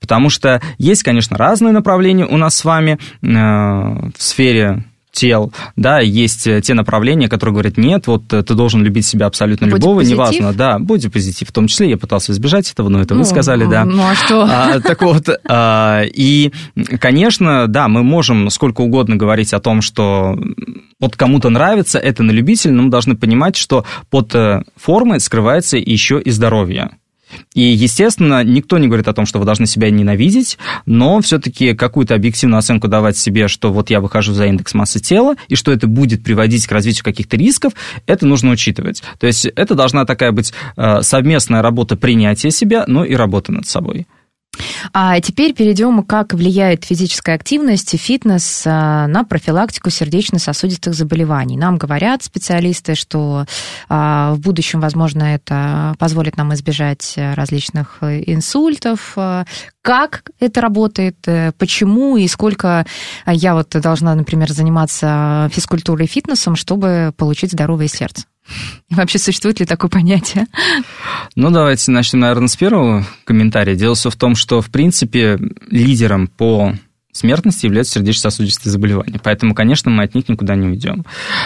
[0.00, 6.00] Потому что есть, конечно, разные направления у нас с вами э, в сфере тел, да,
[6.00, 9.76] есть э, те направления, которые говорят, нет, вот э, ты должен любить себя абсолютно будь
[9.76, 10.16] любого, позитив.
[10.16, 13.26] неважно, да, будь позитив, в том числе я пытался избежать этого, но это ну, вы
[13.26, 13.84] сказали, да.
[13.84, 14.42] Ну, а что?
[14.50, 16.50] А, так вот, а, и,
[16.98, 20.36] конечно, да, мы можем сколько угодно говорить о том, что
[20.98, 24.34] вот кому-то нравится, это на любителя, но мы должны понимать, что под
[24.76, 26.92] формой скрывается еще и здоровье.
[27.54, 32.14] И, естественно, никто не говорит о том, что вы должны себя ненавидеть, но все-таки какую-то
[32.14, 35.86] объективную оценку давать себе, что вот я выхожу за индекс массы тела, и что это
[35.86, 37.72] будет приводить к развитию каких-то рисков,
[38.06, 39.02] это нужно учитывать.
[39.18, 43.66] То есть это должна такая быть э, совместная работа принятия себя, но и работа над
[43.66, 44.06] собой.
[44.92, 51.56] А теперь перейдем, как влияет физическая активность и фитнес а, на профилактику сердечно-сосудистых заболеваний.
[51.56, 53.46] Нам говорят специалисты, что
[53.88, 59.16] а, в будущем, возможно, это позволит нам избежать различных инсультов.
[59.82, 61.16] Как это работает,
[61.58, 62.86] почему и сколько
[63.26, 68.24] я вот должна, например, заниматься физкультурой и фитнесом, чтобы получить здоровое сердце?
[68.90, 70.46] Вообще существует ли такое понятие?
[71.36, 73.74] Ну, давайте начнем, наверное, с первого комментария.
[73.74, 75.38] Дело все в том, что, в принципе,
[75.70, 76.74] лидером по
[77.12, 79.20] смертности являются сердечно-сосудистые заболевания.
[79.22, 81.04] Поэтому, конечно, мы от них никуда не уйдем.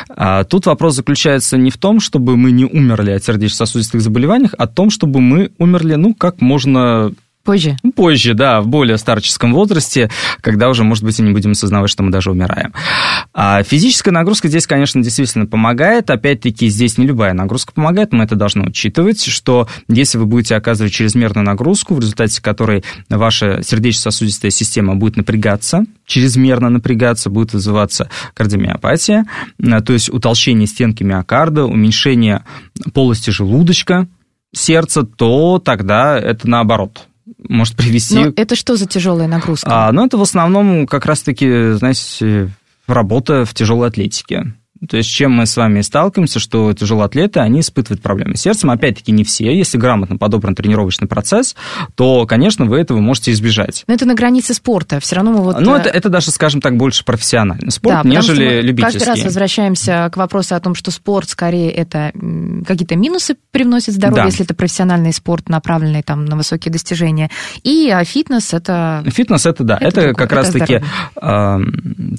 [0.08, 4.66] А тут вопрос заключается не в том, чтобы мы не умерли от сердечно-сосудистых заболеваний, а
[4.66, 7.12] в том, чтобы мы умерли, ну, как можно
[7.46, 7.76] Позже?
[7.94, 12.02] Позже, да, в более старческом возрасте, когда уже, может быть, и не будем осознавать, что
[12.02, 12.74] мы даже умираем.
[13.32, 16.10] А физическая нагрузка здесь, конечно, действительно помогает.
[16.10, 20.92] Опять-таки, здесь не любая нагрузка помогает, мы это должны учитывать, что если вы будете оказывать
[20.92, 29.24] чрезмерную нагрузку, в результате которой ваша сердечно-сосудистая система будет напрягаться, чрезмерно напрягаться, будет вызываться кардиомиопатия,
[29.58, 32.44] то есть утолщение стенки миокарда, уменьшение
[32.92, 34.08] полости желудочка,
[34.52, 37.06] сердца, то тогда это наоборот
[37.38, 38.14] может привести...
[38.14, 39.68] Но это что за тяжелая нагрузка?
[39.88, 42.50] А, ну, это в основном как раз-таки, знаете,
[42.86, 44.54] работа в тяжелой атлетике.
[44.88, 48.70] То есть, чем мы с вами сталкиваемся, что тяжелоатлеты, они испытывают проблемы с сердцем.
[48.70, 49.56] Опять-таки, не все.
[49.56, 51.56] Если грамотно подобран тренировочный процесс,
[51.94, 53.84] то, конечно, вы этого можете избежать.
[53.86, 55.00] Но это на границе спорта.
[55.00, 55.60] Все равно мы вот...
[55.60, 58.98] Ну, это, это даже, скажем так, больше профессиональный спорт, да, нежели любительский.
[58.98, 62.12] Каждый раз возвращаемся к вопросу о том, что спорт скорее это
[62.66, 64.26] какие-то минусы привносит здоровье, да.
[64.26, 67.30] если это профессиональный спорт, направленный там на высокие достижения.
[67.62, 69.04] И а фитнес это...
[69.06, 70.82] Фитнес это, да, это, это как раз-таки
[71.20, 71.58] э,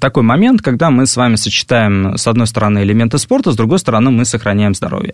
[0.01, 3.79] такой момент, когда мы с вами сочетаем, с одной одной стороны, элементы спорта, с другой
[3.79, 5.13] стороны, мы сохраняем здоровье.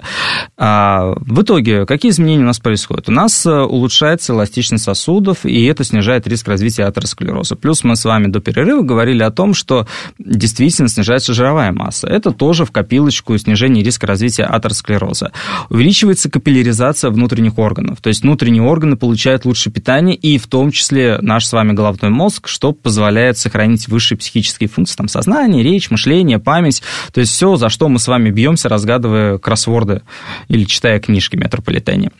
[0.58, 3.10] А, в итоге, какие изменения у нас происходят?
[3.10, 7.56] У нас э, улучшается эластичность сосудов, и это снижает риск развития атеросклероза.
[7.56, 9.88] Плюс мы с вами до перерыва говорили о том, что
[10.20, 12.08] действительно снижается жировая масса.
[12.08, 15.32] Это тоже в копилочку снижения риска развития атеросклероза.
[15.70, 21.18] Увеличивается капилляризация внутренних органов, то есть внутренние органы получают лучше питание, и в том числе
[21.22, 26.40] наш с вами головной мозг, что позволяет сохранить высшие психические функции, там, сознание, речь, мышление,
[26.40, 26.84] память.
[27.14, 30.02] То есть все, за что мы с вами бьемся, разгадывая кроссворды
[30.48, 32.12] или читая книжки метрополитене.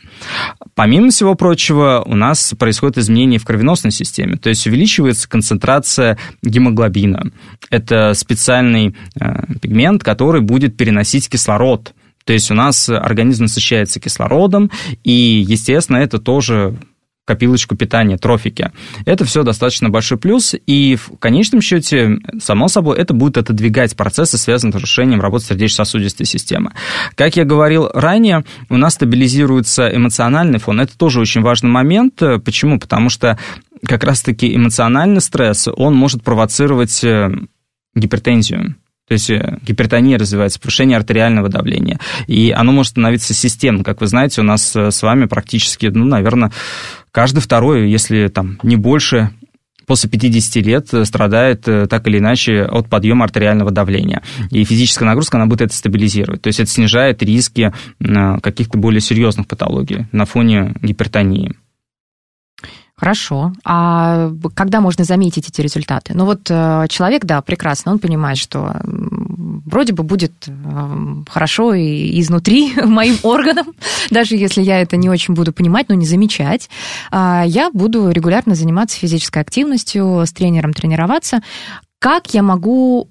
[0.74, 7.30] Помимо всего прочего, у нас происходит изменение в кровеносной системе, то есть увеличивается концентрация гемоглобина.
[7.70, 11.94] Это специальный э, пигмент, который будет переносить кислород.
[12.24, 14.70] То есть у нас организм насыщается кислородом,
[15.02, 16.76] и, естественно, это тоже
[17.24, 18.70] копилочку питания, трофики.
[19.06, 24.36] Это все достаточно большой плюс, и в конечном счете, само собой, это будет отодвигать процессы,
[24.38, 26.72] связанные с нарушением работы сердечно-сосудистой системы.
[27.14, 30.80] Как я говорил ранее, у нас стабилизируется эмоциональный фон.
[30.80, 32.20] Это тоже очень важный момент.
[32.44, 32.78] Почему?
[32.78, 33.38] Потому что
[33.86, 37.30] как раз-таки эмоциональный стресс, он может провоцировать э,
[37.94, 38.76] гипертензию.
[39.06, 42.00] То есть э, гипертония развивается, повышение артериального давления.
[42.26, 43.84] И оно может становиться системным.
[43.84, 46.52] Как вы знаете, у нас э, с вами практически, ну, наверное,
[47.14, 49.30] каждый второй, если там не больше,
[49.86, 54.22] после 50 лет э, страдает так или иначе от подъема артериального давления.
[54.50, 56.42] И физическая нагрузка, она будет это стабилизировать.
[56.42, 57.72] То есть это снижает риски
[58.42, 61.54] каких-то более серьезных патологий на фоне гипертонии.
[62.96, 63.52] Хорошо.
[63.64, 66.14] А когда можно заметить эти результаты?
[66.14, 68.80] Ну вот э, человек, да, прекрасно, он понимает, что
[69.36, 70.52] вроде бы будет э,
[71.28, 73.74] хорошо и изнутри моим органам,
[74.10, 76.70] даже если я это не очень буду понимать, но не замечать.
[77.10, 81.42] А я буду регулярно заниматься физической активностью, с тренером тренироваться.
[81.98, 83.08] Как я могу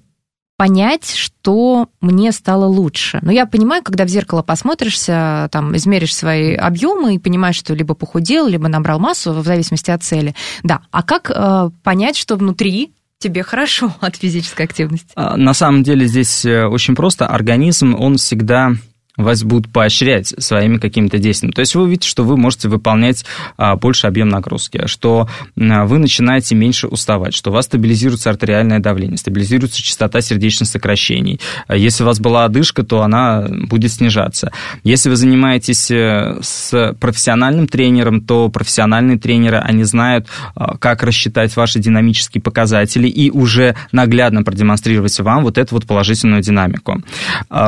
[0.56, 3.18] понять, что мне стало лучше.
[3.22, 7.94] Но я понимаю, когда в зеркало посмотришься, там, измеришь свои объемы и понимаешь, что либо
[7.94, 10.34] похудел, либо набрал массу, в зависимости от цели.
[10.62, 15.08] Да, а как э, понять, что внутри тебе хорошо от физической активности?
[15.14, 17.26] А, на самом деле здесь э, очень просто.
[17.26, 18.72] Организм, он всегда
[19.16, 21.52] вас будут поощрять своими какими-то действиями.
[21.52, 23.24] То есть вы видите, что вы можете выполнять
[23.56, 29.16] а, больше объем нагрузки, что вы начинаете меньше уставать, что у вас стабилизируется артериальное давление,
[29.16, 31.40] стабилизируется частота сердечных сокращений.
[31.68, 34.50] А если у вас была одышка, то она будет снижаться.
[34.82, 41.54] Если вы занимаетесь э, с профессиональным тренером, то профессиональные тренеры, они знают, а, как рассчитать
[41.56, 47.02] ваши динамические показатели и уже наглядно продемонстрировать вам вот эту вот положительную динамику.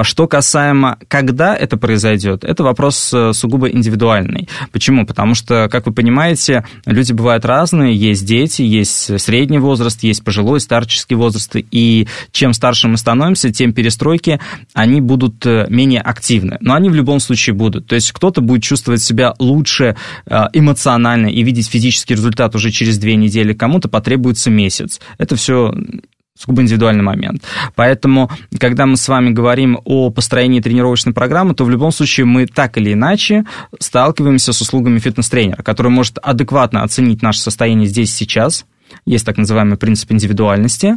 [0.03, 4.49] Что касаемо, когда когда это произойдет, это вопрос э, сугубо индивидуальный.
[4.73, 5.05] Почему?
[5.05, 10.61] Потому что, как вы понимаете, люди бывают разные, есть дети, есть средний возраст, есть пожилой,
[10.61, 14.41] старческий возраст, и чем старше мы становимся, тем перестройки,
[14.73, 16.57] они будут э, менее активны.
[16.63, 17.87] Но они в любом случае будут.
[17.87, 19.95] То есть кто-то будет чувствовать себя лучше
[20.25, 25.01] э, эмоционально и видеть физический результат уже через две недели, кому-то потребуется месяц.
[25.19, 25.75] Это все
[26.37, 27.43] сугубо индивидуальный момент.
[27.75, 32.47] Поэтому, когда мы с вами говорим о построении тренировочной программы, то в любом случае мы
[32.47, 33.45] так или иначе
[33.81, 38.67] сталкиваемся с услугами фитнес-тренера, который может адекватно оценить наше состояние здесь сейчас,
[39.05, 40.97] есть так называемый принцип индивидуальности,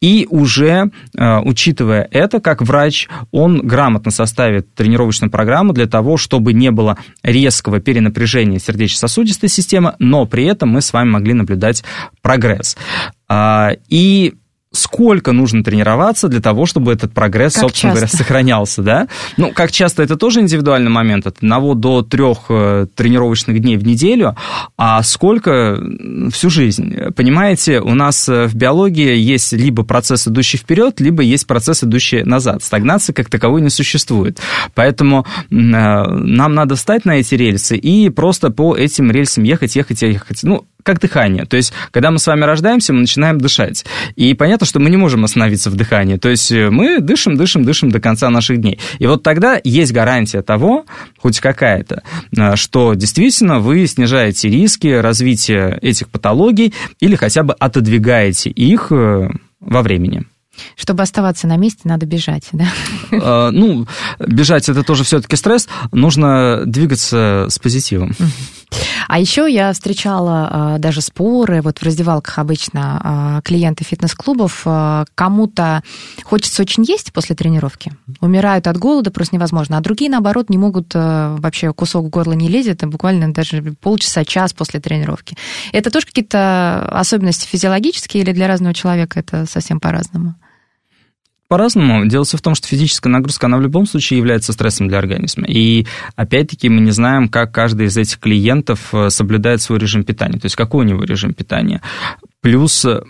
[0.00, 6.52] и уже э, учитывая это, как врач, он грамотно составит тренировочную программу для того, чтобы
[6.52, 11.84] не было резкого перенапряжения сердечно-сосудистой системы, но при этом мы с вами могли наблюдать
[12.22, 12.76] прогресс.
[13.28, 14.34] А, и
[14.74, 18.06] сколько нужно тренироваться для того, чтобы этот прогресс, как собственно часто?
[18.06, 19.08] говоря, сохранялся, да?
[19.36, 23.86] Ну, как часто, это тоже индивидуальный момент, от одного до трех э, тренировочных дней в
[23.86, 24.36] неделю,
[24.76, 25.80] а сколько
[26.32, 26.94] всю жизнь?
[27.16, 32.22] Понимаете, у нас э, в биологии есть либо процесс, идущий вперед, либо есть процесс, идущий
[32.24, 32.62] назад.
[32.62, 34.40] Стагнации как таковой не существует.
[34.74, 40.02] Поэтому э, нам надо встать на эти рельсы и просто по этим рельсам ехать, ехать,
[40.02, 40.42] ехать.
[40.42, 41.46] Ну, как дыхание.
[41.46, 43.84] То есть, когда мы с вами рождаемся, мы начинаем дышать.
[44.14, 46.16] И понятно, что мы не можем остановиться в дыхании.
[46.16, 48.78] То есть, э, мы дышим, дышим, дышим до конца наших дней.
[48.98, 50.84] И вот тогда есть гарантия того,
[51.18, 52.02] хоть какая-то,
[52.36, 59.30] э, что действительно вы снижаете риски развития этих патологий или хотя бы отодвигаете их э,
[59.60, 60.24] во времени.
[60.76, 62.68] Чтобы оставаться на месте, надо бежать, да?
[63.50, 63.88] Ну,
[64.20, 65.68] бежать это тоже все-таки стресс.
[65.90, 68.12] Нужно двигаться с позитивом.
[69.08, 75.04] А еще я встречала а, даже споры, вот в раздевалках обычно а, клиенты фитнес-клубов, а,
[75.14, 75.82] кому-то
[76.24, 80.94] хочется очень есть после тренировки, умирают от голода, просто невозможно, а другие, наоборот, не могут,
[80.94, 85.36] вообще кусок в горло не лезет, буквально даже полчаса, час после тренировки.
[85.72, 90.34] Это тоже какие-то особенности физиологические или для разного человека это совсем по-разному?
[91.54, 92.04] По-разному.
[92.06, 95.46] Дело в том, что физическая нагрузка, она в любом случае является стрессом для организма.
[95.46, 95.86] И
[96.16, 100.46] опять-таки мы не знаем, как каждый из этих клиентов э, соблюдает свой режим питания, то
[100.46, 101.80] есть какой у него режим питания.
[102.40, 103.04] Плюс э,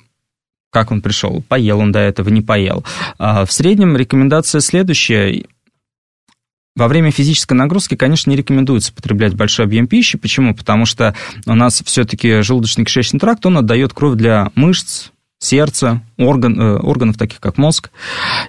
[0.68, 2.84] как он пришел, поел он до этого, не поел.
[3.16, 5.44] А в среднем рекомендация следующая.
[6.76, 10.18] Во время физической нагрузки, конечно, не рекомендуется потреблять большой объем пищи.
[10.18, 10.54] Почему?
[10.54, 11.14] Потому что
[11.46, 15.12] у нас все-таки желудочно-кишечный тракт, он отдает кровь для мышц,
[15.44, 17.90] сердца, орган, э, органов таких как мозг.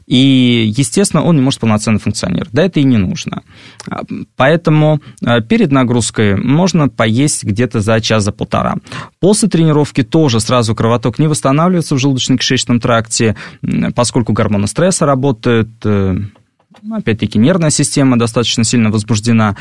[0.05, 2.53] И, естественно, он не может полноценно функционировать.
[2.53, 3.43] Да, это и не нужно.
[3.89, 4.01] А,
[4.35, 8.75] поэтому э, перед нагрузкой можно поесть где-то за час, за полтора.
[9.19, 13.35] После тренировки тоже сразу кровоток не восстанавливается в желудочно-кишечном тракте,
[13.95, 16.17] поскольку гормоны стресса работают, э,
[16.91, 19.55] опять-таки нервная система достаточно сильно возбуждена.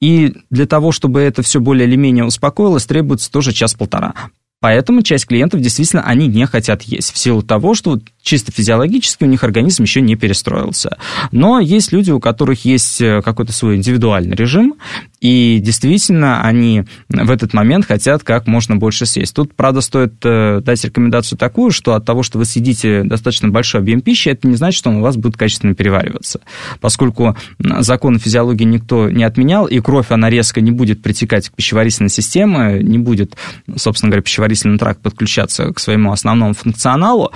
[0.00, 4.14] И для того, чтобы это все более или менее успокоилось, требуется тоже час-полтора.
[4.62, 9.26] Поэтому часть клиентов действительно они не хотят есть в силу того, что чисто физиологически у
[9.26, 10.96] них организм еще не перестроился.
[11.32, 14.74] Но есть люди, у которых есть э, какой-то свой индивидуальный режим,
[15.20, 19.34] и действительно они в этот момент хотят как можно больше съесть.
[19.34, 23.80] Тут, правда, стоит э, дать рекомендацию такую, что от того, что вы съедите достаточно большой
[23.80, 26.40] объем пищи, это не значит, что он у вас будет качественно перевариваться.
[26.80, 32.10] Поскольку законы физиологии никто не отменял, и кровь, она резко не будет притекать к пищеварительной
[32.10, 33.36] системе, не будет,
[33.76, 37.32] собственно говоря, пищеварительный тракт подключаться к своему основному функционалу.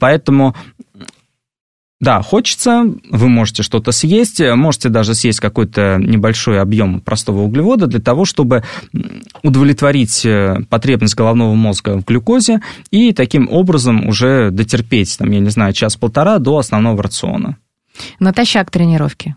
[0.00, 0.54] А, поэтому
[2.00, 8.00] да, хочется, вы можете что-то съесть, можете даже съесть какой-то небольшой объем простого углевода для
[8.00, 8.64] того, чтобы
[9.42, 15.50] удовлетворить э, потребность головного мозга в глюкозе и таким образом уже дотерпеть, там, я не
[15.50, 17.58] знаю, час-полтора до основного рациона.
[18.18, 19.36] Натощак тренировки.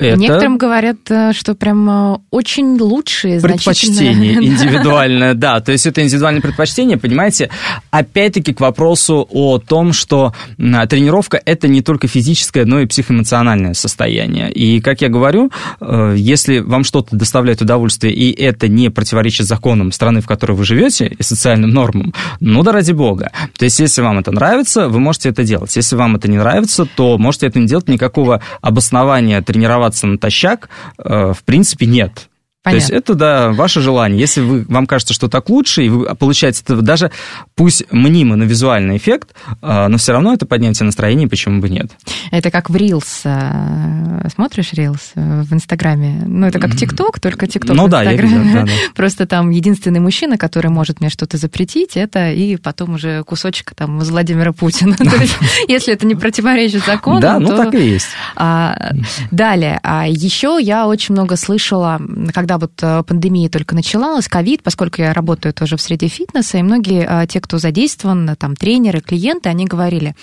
[0.00, 0.18] Это...
[0.18, 5.60] Некоторым говорят, э, что прям э, очень лучшие Предпочтение индивидуальное, да.
[5.60, 7.50] То есть это индивидуальное предпочтение, понимаете,
[7.90, 14.50] опять-таки к вопросу о том, что тренировка– это не только физическое, но и психоэмоциональное состояние.
[14.50, 19.92] И, как я говорю, э, если вам что-то доставляет удовольствие, и это не противоречит законам
[19.92, 23.32] страны, в которой вы живете, и социальным нормам, ну да ради бога.
[23.58, 25.76] То есть если вам это нравится, вы можете это делать.
[25.76, 30.68] Если вам это не нравится, то можете это не делать, никакого обоснования тренироваться ссылаться натощак,
[30.98, 32.29] э, в принципе, нет.
[32.62, 32.86] Понятно.
[32.86, 34.20] То есть это, да, ваше желание.
[34.20, 37.10] Если вы, вам кажется, что так лучше, и вы получаете это даже,
[37.54, 41.90] пусть мнимо на визуальный эффект, а, но все равно это поднятие настроения, почему бы нет.
[42.30, 43.22] Это как в Reels.
[43.24, 46.22] А, смотришь Reels в Инстаграме?
[46.26, 48.34] Ну, это как ТикТок, только ТикТок ну, в да, Инстаграме.
[48.34, 48.72] Я видел, да, да.
[48.94, 54.00] Просто там единственный мужчина, который может мне что-то запретить, это и потом уже кусочек там
[54.00, 54.96] Владимира Путина.
[55.68, 58.08] Если это не противоречит закону, Да, ну так и есть.
[58.36, 58.92] А,
[59.30, 59.80] далее.
[60.08, 61.98] Еще я очень много слышала,
[62.34, 66.58] когда когда вот э, пандемия только начиналась, ковид, поскольку я работаю тоже в среде фитнеса,
[66.58, 70.16] и многие э, те, кто задействован, там, тренеры, клиенты, они говорили,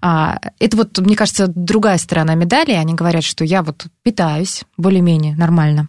[0.00, 5.36] а, это вот, мне кажется, другая сторона медали, они говорят, что я вот питаюсь более-менее
[5.36, 5.86] нормально,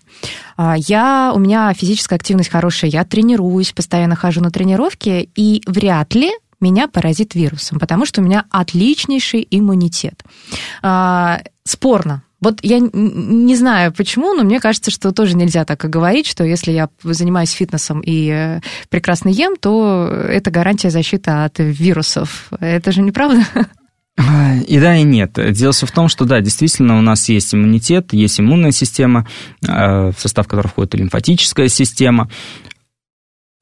[0.57, 6.13] а, я, у меня физическая активность хорошая, я тренируюсь, постоянно хожу на тренировки, и вряд
[6.13, 10.23] ли меня поразит вирусом, потому что у меня отличнейший иммунитет.
[10.83, 15.87] А, спорно, вот я не знаю почему, но мне кажется, что тоже нельзя так и
[15.87, 21.55] говорить, что если я занимаюсь фитнесом и э, прекрасно ем, то это гарантия защиты от
[21.57, 22.49] вирусов.
[22.59, 23.43] Это же неправда?
[24.67, 25.39] И да, и нет.
[25.53, 29.27] Дело в том, что да, действительно у нас есть иммунитет, есть иммунная система,
[29.67, 32.29] э, в состав которой входит лимфатическая система.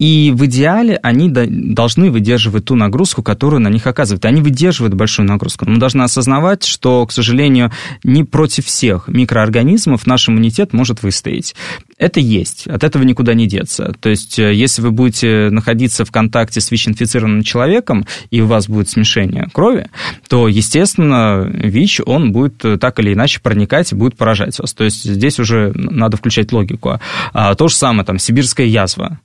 [0.01, 4.25] И в идеале они должны выдерживать ту нагрузку, которую на них оказывают.
[4.25, 5.65] Они выдерживают большую нагрузку.
[5.65, 7.71] Но мы должны осознавать, что, к сожалению,
[8.03, 11.53] не против всех микроорганизмов наш иммунитет может выстоять.
[11.99, 13.93] Это есть, от этого никуда не деться.
[13.99, 18.67] То есть, э, если вы будете находиться в контакте с ВИЧ-инфицированным человеком, и у вас
[18.67, 19.87] будет смешение крови,
[20.27, 24.73] то, естественно, ВИЧ, он будет э, так или иначе проникать и будет поражать вас.
[24.73, 26.99] То есть, здесь уже надо включать логику.
[27.33, 29.19] А то же самое, там, сибирская язва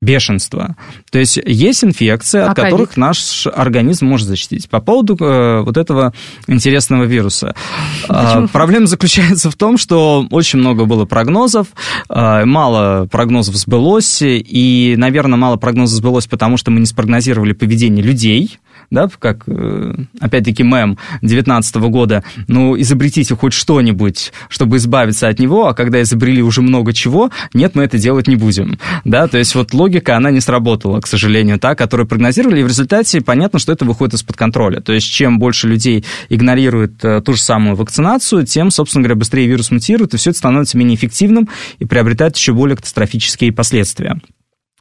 [0.00, 0.76] бешенство.
[1.10, 4.68] То есть есть инфекции, от а которых наш организм может защитить.
[4.70, 6.14] По поводу э, вот этого
[6.46, 7.54] интересного вируса.
[8.08, 11.68] Э, проблема заключается в том, что очень много было прогнозов,
[12.08, 18.02] э, мало прогнозов сбылось, и, наверное, мало прогнозов сбылось, потому что мы не спрогнозировали поведение
[18.02, 18.58] людей,
[18.90, 25.68] да, как, э, опять-таки, мем 19 года, ну, изобретите хоть что-нибудь, чтобы избавиться от него,
[25.68, 29.54] а когда изобрели уже много чего, нет, мы это делать не будем, да, то есть
[29.54, 33.72] вот логика, она не сработала, к сожалению, та, которую прогнозировали, и в результате понятно, что
[33.72, 38.44] это выходит из-под контроля, то есть чем больше людей игнорирует э, ту же самую вакцинацию,
[38.44, 42.52] тем, собственно говоря, быстрее вирус мутирует, и все это становится менее эффективным и приобретает еще
[42.52, 44.20] более катастрофические последствия.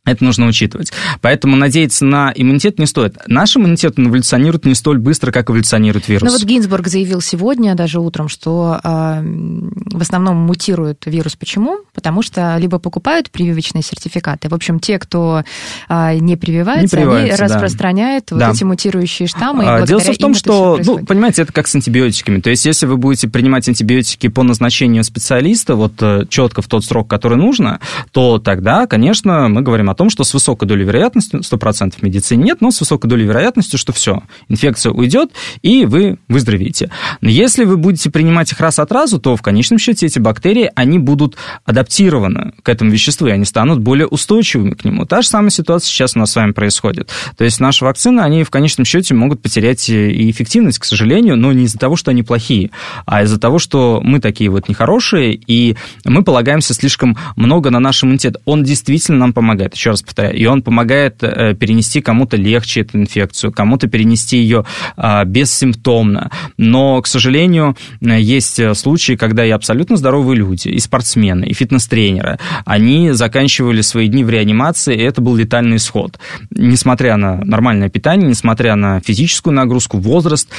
[0.10, 0.92] Это нужно учитывать.
[1.22, 3.18] Поэтому надеяться на иммунитет не стоит.
[3.28, 6.32] Наш иммунитет эволюционирует не столь быстро, как эволюционирует вирус.
[6.32, 11.36] Ну вот Гинзбург заявил сегодня, даже утром, что э, в основном мутирует вирус.
[11.36, 11.80] Почему?
[11.94, 14.50] Потому что либо покупают прививочные сертификаты.
[14.50, 15.44] В общем, те, кто
[15.88, 17.38] э, не прививается, не они да.
[17.38, 18.48] распространяют да.
[18.48, 19.66] вот эти мутирующие штаммы.
[19.66, 22.40] А, дело в том, что, ну, понимаете, это как с антибиотиками.
[22.42, 26.84] То есть, если вы будете принимать антибиотики по назначению специалиста, вот э, четко в тот
[26.84, 27.80] срок, который нужно,
[28.12, 32.46] то тогда, конечно, мы говорим о том, что с высокой долей вероятности, 100% в медицине
[32.46, 35.32] нет, но с высокой долей вероятности, что все, инфекция уйдет,
[35.62, 36.90] и вы выздоровеете.
[37.20, 40.72] Но если вы будете принимать их раз от разу, то в конечном счете эти бактерии,
[40.74, 41.36] они будут
[41.66, 45.06] адаптированы к этому веществу, и они станут более устойчивыми к нему.
[45.06, 47.10] Та же самая ситуация сейчас у нас с вами происходит.
[47.36, 51.52] То есть наши вакцины, они в конечном счете могут потерять и эффективность, к сожалению, но
[51.52, 52.72] не из-за того, что они плохие,
[53.06, 55.76] а из-за того, что мы такие вот нехорошие, и
[56.06, 58.38] мы полагаемся слишком много на наш иммунитет.
[58.46, 59.74] Он действительно нам помогает.
[59.80, 64.66] Еще раз повторяю, и он помогает э, перенести кому-то легче эту инфекцию, кому-то перенести ее
[64.98, 66.32] а, бессимптомно.
[66.58, 73.12] Но, к сожалению, есть случаи, когда и абсолютно здоровые люди, и спортсмены, и фитнес-тренеры, они
[73.12, 76.20] заканчивали свои дни в реанимации, и это был летальный исход.
[76.52, 80.50] Несмотря на нормальное питание, несмотря на физическую нагрузку, возраст,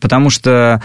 [0.00, 0.80] потому что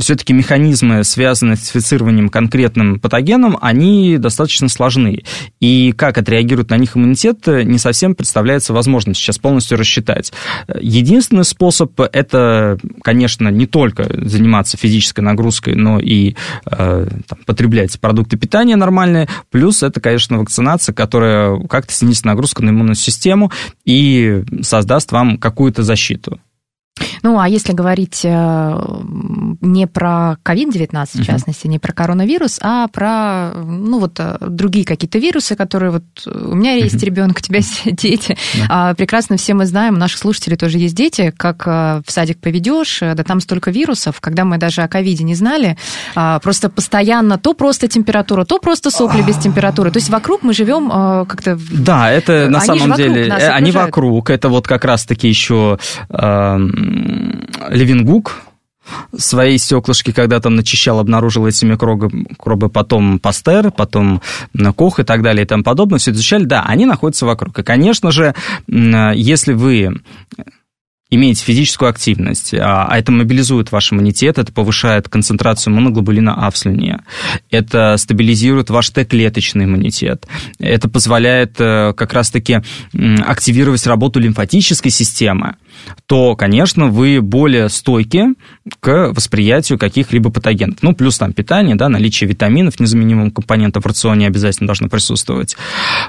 [0.00, 5.22] все-таки механизмы, связанные с инфицированием конкретным патогеном, они достаточно сложны.
[5.60, 10.32] И как отреагирует на них иммунитет, не совсем представляется возможным сейчас полностью рассчитать.
[10.80, 16.36] Единственный способ– это, конечно, не только заниматься физической нагрузкой, но и
[16.66, 19.28] э, там, потреблять продукты питания нормальные.
[19.50, 23.52] Плюс это, конечно, вакцинация, которая как-то снизит нагрузку на иммунную систему
[23.84, 26.40] и создаст вам какую-то защиту.
[27.22, 28.80] Ну, а если говорить э,
[29.60, 35.18] не про COVID-19, в частности, не про коронавирус, а про, ну, вот э, другие какие-то
[35.18, 36.02] вирусы, которые вот...
[36.26, 38.36] У меня есть ребенок, у тебя есть дети.
[38.68, 42.40] А, прекрасно все мы знаем, у наших слушателей тоже есть дети, как э, в садик
[42.40, 45.78] поведешь, да там столько вирусов, когда мы даже о ковиде не знали,
[46.16, 49.92] а, просто постоянно то просто температура, то просто сопли без температуры.
[49.92, 50.90] То есть вокруг мы живем
[51.26, 51.58] как-то...
[51.70, 53.32] Да, это на самом деле...
[53.32, 55.78] Они вокруг, это вот как раз-таки еще
[57.70, 58.42] Левингук.
[59.16, 64.20] Свои стеклышки когда там начищал, обнаружил эти микробы, потом Пастер, потом
[64.74, 67.56] Кох и так далее и тому подобное, все изучали, да, они находятся вокруг.
[67.58, 68.34] И, конечно же,
[68.66, 70.00] если вы
[71.12, 76.56] имеете физическую активность, а, а это мобилизует ваш иммунитет, это повышает концентрацию моноглобулина А в
[76.56, 77.00] слюне,
[77.50, 80.26] это стабилизирует ваш Т-клеточный иммунитет,
[80.58, 82.62] это позволяет э, как раз-таки
[83.26, 85.56] активировать работу лимфатической системы,
[86.06, 88.26] то, конечно, вы более стойки
[88.80, 90.78] к восприятию каких-либо патогенов.
[90.82, 95.56] Ну, плюс там питание, да, наличие витаминов, незаменимых компонентов в рационе обязательно должно присутствовать.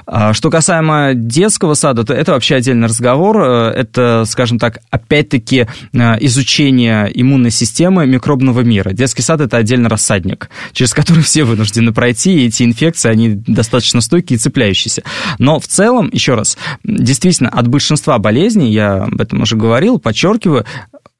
[0.06, 3.38] А, что касаемо детского сада, то это вообще отдельный разговор.
[3.38, 8.92] Э, это, скажем так, опять-таки э, изучение иммунной системы микробного мира.
[8.92, 14.00] Детский сад– это отдельный рассадник, через который все вынуждены пройти, и эти инфекции, они достаточно
[14.00, 15.02] стойкие и цепляющиеся.
[15.38, 20.64] Но в целом, еще раз, действительно, от большинства болезней, я об этом уже говорил, подчеркиваю,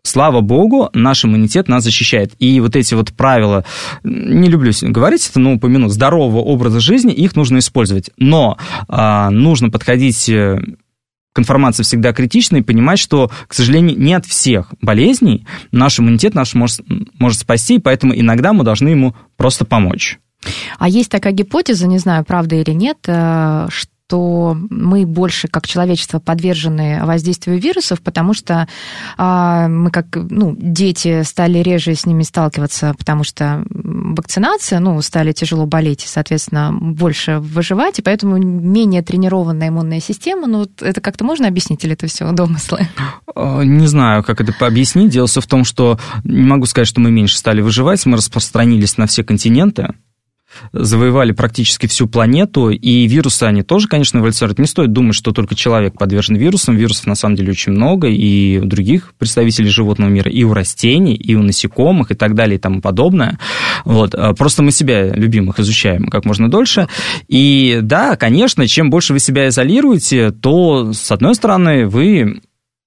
[0.03, 2.32] слава богу, наш иммунитет нас защищает.
[2.39, 3.64] И вот эти вот правила,
[4.05, 8.11] не люблю говорить это, но упомяну, здорового образа жизни, их нужно использовать.
[8.18, 10.59] Но а, нужно подходить э,
[11.32, 16.35] к информации всегда критично и понимать, что, к сожалению, не от всех болезней наш иммунитет
[16.35, 16.82] наш может,
[17.18, 20.18] может спасти, и поэтому иногда мы должны ему просто помочь.
[20.78, 25.67] А есть такая гипотеза, не знаю, правда или нет, что э, что мы больше как
[25.67, 28.69] человечество подвержены воздействию вирусов, потому что
[29.17, 35.33] а, мы как ну, дети стали реже с ними сталкиваться, потому что вакцинация, ну, стали
[35.33, 41.25] тяжело болеть, и, соответственно, больше выживать, и поэтому менее тренированная иммунная система, ну, это как-то
[41.25, 42.87] можно объяснить, или это все домыслы?
[43.35, 45.11] А, не знаю, как это объяснить.
[45.11, 48.97] Дело все в том, что не могу сказать, что мы меньше стали выживать, мы распространились
[48.97, 49.89] на все континенты,
[50.73, 54.59] завоевали практически всю планету, и вирусы, они тоже, конечно, эволюционируют.
[54.59, 56.77] Не стоит думать, что только человек подвержен вирусам.
[56.77, 61.15] Вирусов, на самом деле, очень много, и у других представителей животного мира, и у растений,
[61.15, 63.39] и у насекомых, и так далее, и тому подобное.
[63.85, 64.15] Вот.
[64.15, 66.89] А просто мы себя, любимых, изучаем как можно дольше.
[67.29, 72.41] И да, конечно, чем больше вы себя изолируете, то, с одной стороны, вы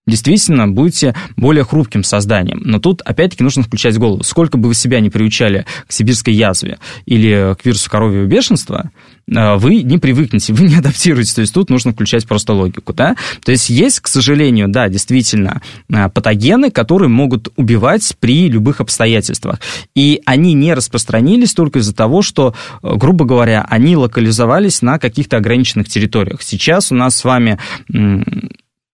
[0.07, 2.61] действительно будете более хрупким созданием.
[2.63, 4.23] Но тут, опять-таки, нужно включать голову.
[4.23, 8.91] Сколько бы вы себя не приучали к сибирской язве или к вирусу коровьего бешенства,
[9.29, 11.33] э, вы не привыкнете, вы не адаптируетесь.
[11.33, 12.93] То есть тут нужно включать просто логику.
[12.93, 13.15] Да?
[13.43, 19.59] То есть есть, к сожалению, да, действительно, э, патогены, которые могут убивать при любых обстоятельствах.
[19.93, 25.37] И они не распространились только из-за того, что, э, грубо говоря, они локализовались на каких-то
[25.37, 26.41] ограниченных территориях.
[26.41, 27.59] Сейчас у нас с вами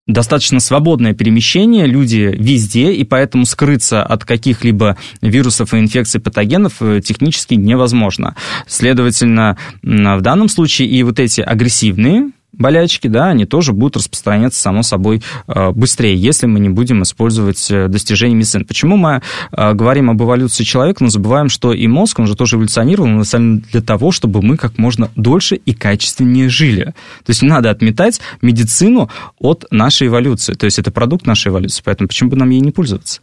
[0.08, 7.00] достаточно свободное перемещение, люди везде, и поэтому скрыться от каких-либо вирусов и инфекций патогенов э,
[7.04, 8.34] технически невозможно.
[8.66, 14.82] Следовательно, в данном случае и вот эти агрессивные болячки, да, они тоже будут распространяться, само
[14.82, 18.64] собой, э, быстрее, если мы не будем использовать э, достижения медицины.
[18.64, 19.22] Почему мы
[19.52, 23.62] э, говорим об эволюции человека, но забываем, что и мозг, он же тоже эволюционировал, деле
[23.70, 26.94] для того, чтобы мы как можно дольше и качественнее жили.
[27.24, 30.54] То есть не надо отметать медицину от нашей эволюции.
[30.54, 33.20] То есть это продукт нашей эволюции, поэтому почему бы нам ей не пользоваться?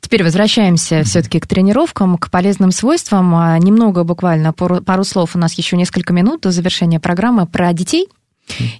[0.00, 3.34] Теперь возвращаемся все-таки к тренировкам, к полезным свойствам.
[3.34, 5.34] А, немного, буквально пару, пару слов.
[5.34, 8.08] У нас еще несколько минут до завершения программы про детей.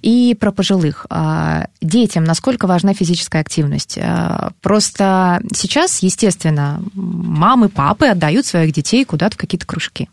[0.01, 1.05] И про пожилых.
[1.09, 3.97] А, детям насколько важна физическая активность?
[3.99, 10.09] А, просто сейчас, естественно, мамы, папы отдают своих детей куда-то в какие-то кружки.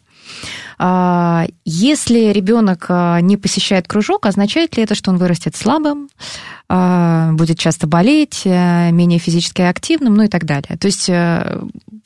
[0.79, 2.87] А, если ребенок
[3.23, 6.09] не посещает кружок, означает ли это, что он вырастет слабым,
[6.69, 10.79] будет часто болеть, менее физически активным, ну и так далее?
[10.79, 11.63] То есть, э,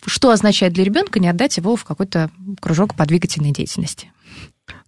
[0.06, 2.30] что означает для ребенка не отдать его в какой-то
[2.62, 4.10] кружок по двигательной деятельности?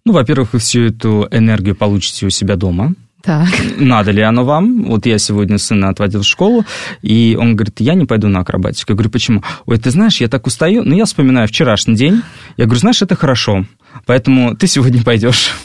[0.07, 2.93] Ну, во-первых, вы всю эту энергию получите у себя дома.
[3.27, 3.49] Так.
[3.77, 4.85] Надо ли оно вам?
[4.85, 6.63] Вот я сегодня сына отводил в школу,
[7.01, 8.93] и он говорит, я не пойду на акробатику.
[8.93, 9.43] Я говорю, почему?
[9.65, 10.83] Ой, ты знаешь, я так устаю.
[10.85, 12.21] Ну, я вспоминаю вчерашний день.
[12.55, 13.65] Я говорю, знаешь, это хорошо
[14.05, 15.51] поэтому ты сегодня пойдешь.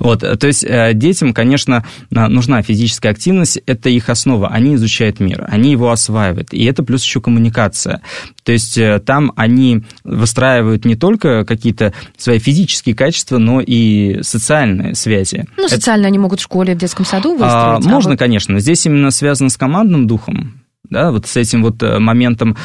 [0.00, 5.46] Вот, то есть э, детям, конечно, нужна физическая активность, это их основа, они изучают мир,
[5.48, 8.02] они его осваивают, и это плюс еще коммуникация.
[8.42, 14.96] То есть э, там они выстраивают не только какие-то свои физические качества, но и социальные
[14.96, 15.46] связи.
[15.56, 16.08] Ну, социально это...
[16.08, 17.86] они могут в школе, в детском саду выстроить.
[17.86, 18.18] А, можно, а вот...
[18.18, 18.58] конечно.
[18.58, 22.56] Здесь именно связано с командным духом да, вот с этим вот э, моментом,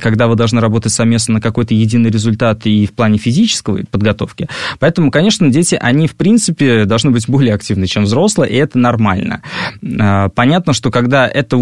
[0.00, 4.48] когда вы должны работать совместно на какой-то единый результат и в плане физической подготовки.
[4.78, 9.42] Поэтому, конечно, дети, они, в принципе, должны быть более активны, чем взрослые, и это нормально.
[9.98, 11.56] А, понятно, что когда это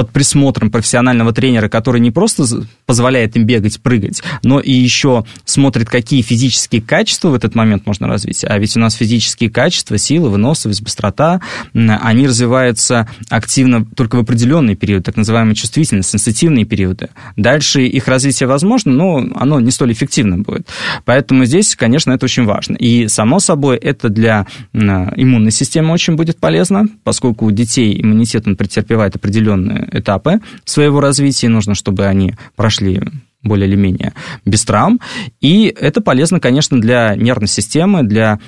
[0.00, 2.44] под присмотром профессионального тренера, который не просто
[2.86, 8.08] позволяет им бегать, прыгать, но и еще смотрит, какие физические качества в этот момент можно
[8.08, 8.42] развить.
[8.48, 11.42] А ведь у нас физические качества, сила, выносливость, быстрота,
[11.74, 17.10] они развиваются активно только в определенный период, так называемые чувствительные, сенситивные периоды.
[17.36, 20.66] Дальше их развитие возможно, но оно не столь эффективно будет.
[21.04, 22.76] Поэтому здесь, конечно, это очень важно.
[22.76, 28.56] И, само собой, это для иммунной системы очень будет полезно, поскольку у детей иммунитет он
[28.56, 33.02] претерпевает определенные этапы своего развития, нужно, чтобы они прошли
[33.42, 34.12] более или менее
[34.44, 35.00] без травм.
[35.40, 38.38] И это полезно, конечно, для нервной системы, для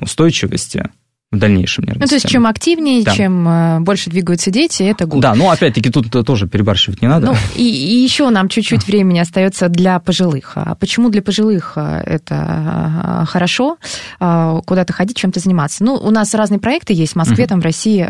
[0.00, 0.90] устойчивости
[1.32, 3.12] в дальнейшем нервной Ну, то есть, чем активнее, да.
[3.12, 5.20] чем э, больше двигаются дети, это гуд.
[5.20, 7.26] Да, но опять-таки тут тоже перебарщивать не надо.
[7.26, 10.52] Ну, и, и еще нам чуть-чуть времени остается для пожилых.
[10.54, 13.76] А почему для пожилых э, это э, хорошо?
[14.18, 15.82] Куда-то ходить, чем-то заниматься?
[15.82, 18.04] Ну, у нас разные проекты есть в Москве, uh там в России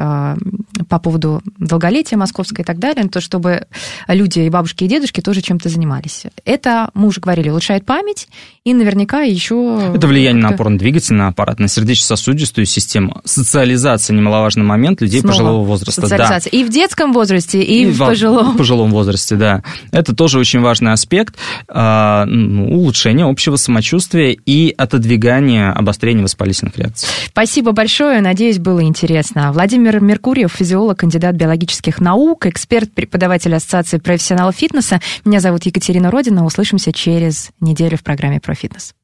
[0.88, 3.66] по поводу долголетия московского и так далее, то чтобы
[4.08, 6.24] люди и бабушки, и дедушки тоже чем-то занимались.
[6.44, 8.28] Это, мы уже говорили, улучшает память
[8.64, 9.92] и наверняка еще...
[9.94, 13.05] Это влияние на опорно-двигательный аппарат, на сердечно-сосудистую систему.
[13.24, 16.00] Социализация– немаловажный момент людей Снова пожилого возраста.
[16.02, 16.50] Социализация.
[16.50, 16.58] Да.
[16.58, 18.54] И в детском возрасте, и, и в, пожилом.
[18.54, 19.62] В пожилом возрасте, да.
[19.92, 21.36] Это тоже очень важный аспект
[21.68, 27.08] а, ну, улучшения общего самочувствия и отодвигания обострения воспалительных реакций.
[27.26, 28.20] Спасибо большое.
[28.20, 29.52] Надеюсь, было интересно.
[29.52, 35.00] Владимир Меркурьев, физиолог, кандидат биологических наук, эксперт, преподаватель Ассоциации профессионалов фитнеса.
[35.24, 36.44] Меня зовут Екатерина Родина.
[36.44, 38.94] Услышимся через неделю в программе про фитнес.